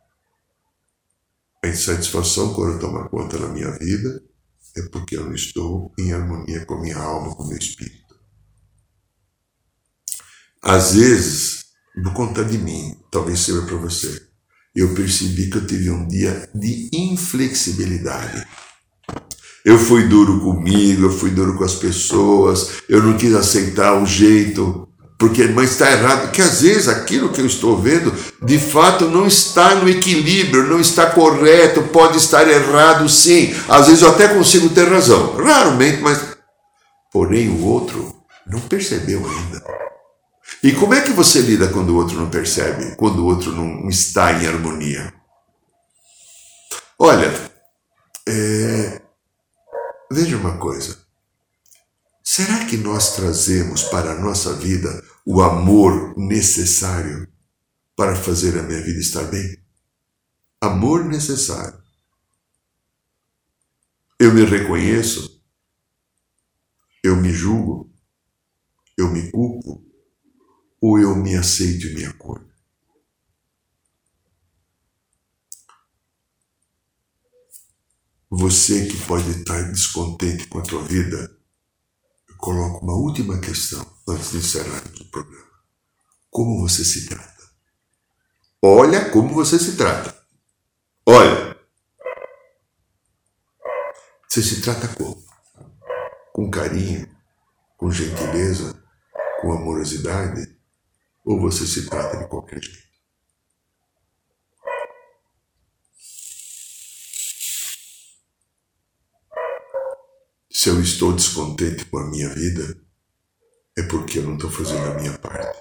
a 1.68 1.72
insatisfação 1.72 2.54
quando 2.54 2.80
toma 2.80 3.08
conta 3.08 3.38
da 3.38 3.48
minha 3.48 3.70
vida 3.72 4.22
é 4.76 4.82
porque 4.88 5.16
eu 5.16 5.24
não 5.24 5.34
estou 5.34 5.92
em 5.98 6.12
harmonia 6.12 6.64
com 6.64 6.74
a 6.74 6.80
minha 6.80 6.96
alma, 6.96 7.34
com 7.34 7.44
o 7.44 7.48
meu 7.48 7.58
espírito. 7.58 8.16
Às 10.62 10.94
vezes, 10.94 11.66
por 11.94 12.12
conta 12.14 12.44
de 12.44 12.58
mim, 12.58 12.96
talvez 13.10 13.40
seja 13.40 13.62
para 13.62 13.76
você, 13.76 14.22
eu 14.74 14.94
percebi 14.94 15.50
que 15.50 15.58
eu 15.58 15.66
tive 15.66 15.90
um 15.90 16.06
dia 16.06 16.48
de 16.54 16.90
inflexibilidade. 16.92 18.46
Eu 19.64 19.78
fui 19.78 20.08
duro 20.08 20.40
comigo, 20.40 21.06
eu 21.06 21.10
fui 21.10 21.30
duro 21.30 21.56
com 21.56 21.64
as 21.64 21.74
pessoas, 21.74 22.82
eu 22.88 23.02
não 23.02 23.16
quis 23.16 23.34
aceitar 23.34 24.00
o 24.00 24.06
jeito 24.06 24.87
porque, 25.18 25.48
mas 25.48 25.72
está 25.72 25.90
errado, 25.90 26.30
que 26.30 26.40
às 26.40 26.62
vezes 26.62 26.86
aquilo 26.86 27.30
que 27.30 27.40
eu 27.40 27.46
estou 27.46 27.76
vendo, 27.76 28.14
de 28.40 28.56
fato, 28.56 29.06
não 29.06 29.26
está 29.26 29.74
no 29.74 29.88
equilíbrio, 29.88 30.68
não 30.68 30.78
está 30.78 31.10
correto, 31.10 31.82
pode 31.88 32.18
estar 32.18 32.46
errado 32.48 33.08
sim. 33.08 33.52
Às 33.68 33.88
vezes 33.88 34.02
eu 34.02 34.10
até 34.10 34.28
consigo 34.28 34.68
ter 34.68 34.88
razão, 34.88 35.34
raramente, 35.34 36.00
mas. 36.00 36.20
Porém, 37.12 37.48
o 37.48 37.64
outro 37.64 38.14
não 38.46 38.60
percebeu 38.60 39.18
ainda. 39.28 39.64
E 40.62 40.72
como 40.72 40.94
é 40.94 41.00
que 41.00 41.10
você 41.10 41.40
lida 41.40 41.66
quando 41.66 41.90
o 41.90 41.96
outro 41.96 42.16
não 42.16 42.30
percebe, 42.30 42.94
quando 42.96 43.18
o 43.18 43.26
outro 43.26 43.50
não 43.50 43.88
está 43.88 44.32
em 44.32 44.46
harmonia? 44.46 45.12
Olha, 46.96 47.32
é... 48.28 49.00
veja 50.12 50.36
uma 50.36 50.58
coisa. 50.58 51.07
Será 52.30 52.66
que 52.66 52.76
nós 52.76 53.16
trazemos 53.16 53.84
para 53.84 54.12
a 54.12 54.20
nossa 54.20 54.52
vida 54.52 55.02
o 55.24 55.40
amor 55.40 56.14
necessário 56.18 57.26
para 57.96 58.14
fazer 58.14 58.58
a 58.58 58.62
minha 58.62 58.82
vida 58.82 59.00
estar 59.00 59.24
bem? 59.24 59.58
Amor 60.60 61.06
necessário. 61.06 61.82
Eu 64.20 64.34
me 64.34 64.44
reconheço, 64.44 65.42
eu 67.02 67.16
me 67.16 67.32
julgo, 67.32 67.90
eu 68.94 69.10
me 69.10 69.30
culpo, 69.30 69.82
ou 70.82 70.98
eu 70.98 71.16
me 71.16 71.34
aceito 71.34 71.86
e 71.86 71.94
me 71.94 72.04
acolho? 72.04 72.46
Você 78.28 78.86
que 78.86 78.98
pode 79.06 79.30
estar 79.30 79.62
descontente 79.72 80.46
com 80.48 80.58
a 80.58 80.62
tua 80.62 80.84
vida, 80.84 81.37
coloco 82.38 82.84
uma 82.84 82.94
última 82.94 83.38
questão 83.40 83.84
antes 84.08 84.30
de 84.30 84.38
encerrarmos 84.38 85.00
o 85.00 85.10
programa. 85.10 85.48
Como 86.30 86.60
você 86.60 86.84
se 86.84 87.08
trata? 87.08 87.38
Olha 88.62 89.10
como 89.10 89.34
você 89.34 89.58
se 89.58 89.76
trata. 89.76 90.16
Olha. 91.04 91.56
Você 94.28 94.42
se 94.42 94.62
trata 94.62 94.88
como? 94.88 95.22
Com 96.32 96.50
carinho, 96.50 97.08
com 97.76 97.90
gentileza, 97.90 98.80
com 99.40 99.52
amorosidade? 99.52 100.56
Ou 101.24 101.40
você 101.40 101.66
se 101.66 101.88
trata 101.88 102.18
de 102.18 102.28
qualquer 102.28 102.62
jeito? 102.62 102.87
Se 110.60 110.70
eu 110.70 110.80
estou 110.80 111.12
descontente 111.12 111.84
com 111.84 111.98
a 111.98 112.10
minha 112.10 112.34
vida, 112.34 112.76
é 113.76 113.82
porque 113.84 114.18
eu 114.18 114.24
não 114.24 114.34
estou 114.34 114.50
fazendo 114.50 114.90
a 114.90 114.94
minha 114.94 115.16
parte. 115.16 115.56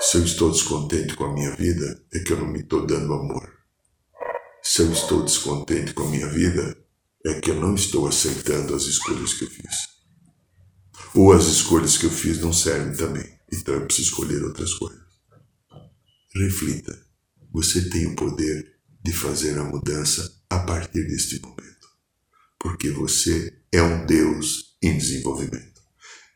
Se 0.00 0.16
eu 0.16 0.24
estou 0.24 0.50
descontente 0.50 1.14
com 1.14 1.26
a 1.26 1.32
minha 1.32 1.54
vida, 1.54 2.04
é 2.12 2.18
que 2.18 2.32
eu 2.32 2.38
não 2.38 2.48
me 2.48 2.62
estou 2.62 2.84
dando 2.84 3.14
amor. 3.14 3.48
Se 4.60 4.82
eu 4.82 4.90
estou 4.90 5.22
descontente 5.22 5.94
com 5.94 6.02
a 6.02 6.10
minha 6.10 6.28
vida, 6.30 6.76
é 7.24 7.40
que 7.40 7.52
eu 7.52 7.60
não 7.60 7.76
estou 7.76 8.08
aceitando 8.08 8.74
as 8.74 8.86
escolhas 8.86 9.34
que 9.34 9.44
eu 9.44 9.50
fiz. 9.50 9.76
Ou 11.14 11.32
as 11.32 11.44
escolhas 11.44 11.96
que 11.96 12.06
eu 12.06 12.10
fiz 12.10 12.40
não 12.40 12.52
servem 12.52 12.92
também, 12.96 13.38
então 13.52 13.74
eu 13.74 13.86
preciso 13.86 14.08
escolher 14.08 14.42
outras 14.42 14.74
coisas. 14.74 15.00
reflita. 16.34 17.00
Você 17.52 17.88
tem 17.88 18.04
o 18.08 18.16
poder 18.16 18.80
de 19.00 19.12
fazer 19.12 19.56
a 19.60 19.62
mudança 19.62 20.42
a 20.50 20.58
partir 20.58 21.06
deste 21.06 21.40
momento. 21.40 21.71
Porque 22.62 22.90
você 22.90 23.52
é 23.72 23.82
um 23.82 24.06
Deus 24.06 24.76
em 24.80 24.96
desenvolvimento. 24.96 25.82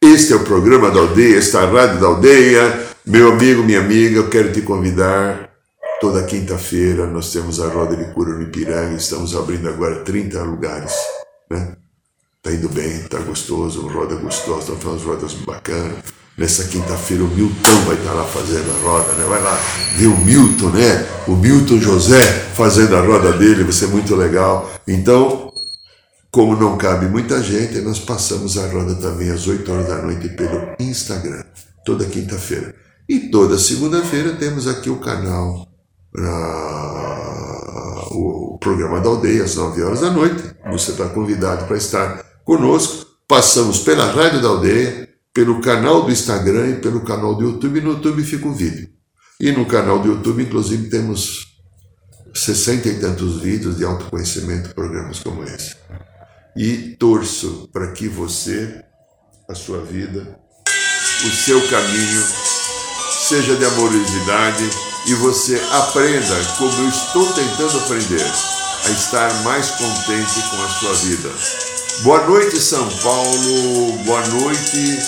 Este 0.03 0.33
é 0.33 0.37
o 0.37 0.45
programa 0.45 0.91
da 0.91 0.99
aldeia, 0.99 1.39
esta 1.39 1.61
é 1.61 1.66
rádio 1.66 2.01
da 2.01 2.09
aldeia. 2.09 2.87
Meu 3.07 3.33
amigo, 3.33 3.62
minha 3.62 3.79
amiga, 3.79 4.16
eu 4.16 4.29
quero 4.29 4.53
te 4.53 4.61
convidar. 4.61 5.51
Toda 6.01 6.24
quinta-feira 6.24 7.07
nós 7.07 7.33
temos 7.33 7.61
a 7.61 7.68
roda 7.68 7.97
de 7.97 8.12
cura 8.12 8.35
no 8.35 8.43
Ipiranga. 8.43 8.97
Estamos 8.97 9.37
abrindo 9.37 9.68
agora 9.68 10.03
30 10.03 10.43
lugares. 10.43 10.93
Né? 11.49 11.77
Tá 12.43 12.53
indo 12.53 12.68
bem, 12.68 13.03
tá 13.05 13.18
gostoso, 13.20 13.87
roda 13.87 14.16
gostosa, 14.16 14.72
estamos 14.72 14.83
fazendo 14.83 15.07
rodas 15.07 15.33
bacanas. 15.35 15.99
Nessa 16.37 16.64
quinta-feira 16.64 17.22
o 17.24 17.29
Milton 17.29 17.85
vai 17.87 17.97
estar 17.97 18.12
lá 18.12 18.24
fazendo 18.24 18.70
a 18.70 18.83
roda, 18.85 19.12
né? 19.14 19.24
Vai 19.27 19.43
lá 19.43 19.59
ver 19.97 20.07
o 20.09 20.16
Milton, 20.18 20.68
né? 20.70 21.09
O 21.27 21.35
Milton 21.35 21.79
José 21.79 22.20
fazendo 22.55 22.95
a 22.95 23.01
roda 23.01 23.33
dele, 23.33 23.62
vai 23.62 23.72
ser 23.72 23.87
muito 23.87 24.14
legal. 24.14 24.70
Então, 24.87 25.51
como 26.37 26.55
não 26.55 26.76
cabe 26.76 27.09
muita 27.09 27.43
gente, 27.43 27.80
nós 27.80 27.99
passamos 27.99 28.59
a 28.59 28.66
roda 28.68 28.95
também 28.97 29.30
às 29.30 29.49
8 29.49 29.72
horas 29.72 29.89
da 29.89 30.03
noite 30.03 30.28
pelo 30.28 30.76
Instagram, 30.78 31.43
toda 31.82 32.05
quinta-feira. 32.05 32.74
E 33.09 33.30
toda 33.30 33.57
segunda-feira 33.57 34.34
temos 34.34 34.68
aqui 34.68 34.91
o 34.91 35.01
canal, 35.01 35.66
uh, 36.14 36.24
o 38.14 38.59
programa 38.59 39.01
da 39.01 39.09
aldeia, 39.09 39.45
às 39.45 39.57
9 39.57 39.82
horas 39.82 40.03
da 40.03 40.11
noite. 40.11 40.43
Você 40.72 40.91
está 40.91 41.09
convidado 41.09 41.64
para 41.64 41.78
estar 41.78 42.22
conosco. 42.45 43.07
Passamos 43.26 43.78
pela 43.78 44.05
Rádio 44.05 44.43
da 44.43 44.49
Aldeia, 44.49 45.09
pelo 45.32 45.62
canal 45.62 46.03
do 46.03 46.12
Instagram 46.12 46.68
e 46.68 46.80
pelo 46.80 47.01
canal 47.01 47.34
do 47.34 47.45
YouTube. 47.45 47.80
No 47.80 47.93
YouTube 47.93 48.22
fica 48.22 48.47
o 48.47 48.53
vídeo. 48.53 48.91
E 49.41 49.53
no 49.53 49.64
canal 49.64 50.01
do 50.01 50.09
YouTube, 50.09 50.43
inclusive, 50.43 50.91
temos 50.91 51.47
sessenta 52.34 52.91
e 52.91 53.01
tantos 53.01 53.41
vídeos 53.41 53.78
de 53.78 53.87
autoconhecimento, 53.87 54.74
programas 54.74 55.20
como 55.20 55.43
esse 55.45 55.74
e 56.57 56.96
torço 56.98 57.68
para 57.70 57.92
que 57.92 58.09
você, 58.09 58.82
a 59.48 59.54
sua 59.54 59.82
vida, 59.82 60.38
o 61.24 61.30
seu 61.30 61.61
caminho 61.68 62.22
seja 63.28 63.57
de 63.57 63.64
amorosidade 63.64 64.64
e 65.07 65.14
você 65.14 65.61
aprenda, 65.72 66.34
como 66.57 66.72
eu 66.82 66.88
estou 66.88 67.32
tentando 67.32 67.78
aprender, 67.78 68.32
a 68.84 68.90
estar 68.90 69.32
mais 69.42 69.70
contente 69.72 70.42
com 70.50 70.64
a 70.64 70.68
sua 70.68 70.94
vida. 70.94 71.30
Boa 72.02 72.26
noite, 72.26 72.59
São 72.59 72.88
Paulo, 73.00 73.92
boa 74.04 74.26
noite, 74.26 74.98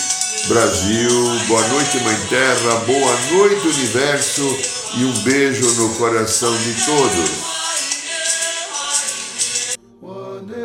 Brasil, 0.49 1.11
boa 1.47 1.67
noite, 1.69 1.99
Mãe 2.05 2.17
Terra, 2.29 2.77
boa 2.87 3.21
noite, 3.33 3.67
Universo, 3.67 4.43
e 4.97 5.05
um 5.05 5.19
beijo 5.21 5.67
no 5.81 5.95
coração 5.95 6.55
de 6.59 6.75
todos. 6.85 7.58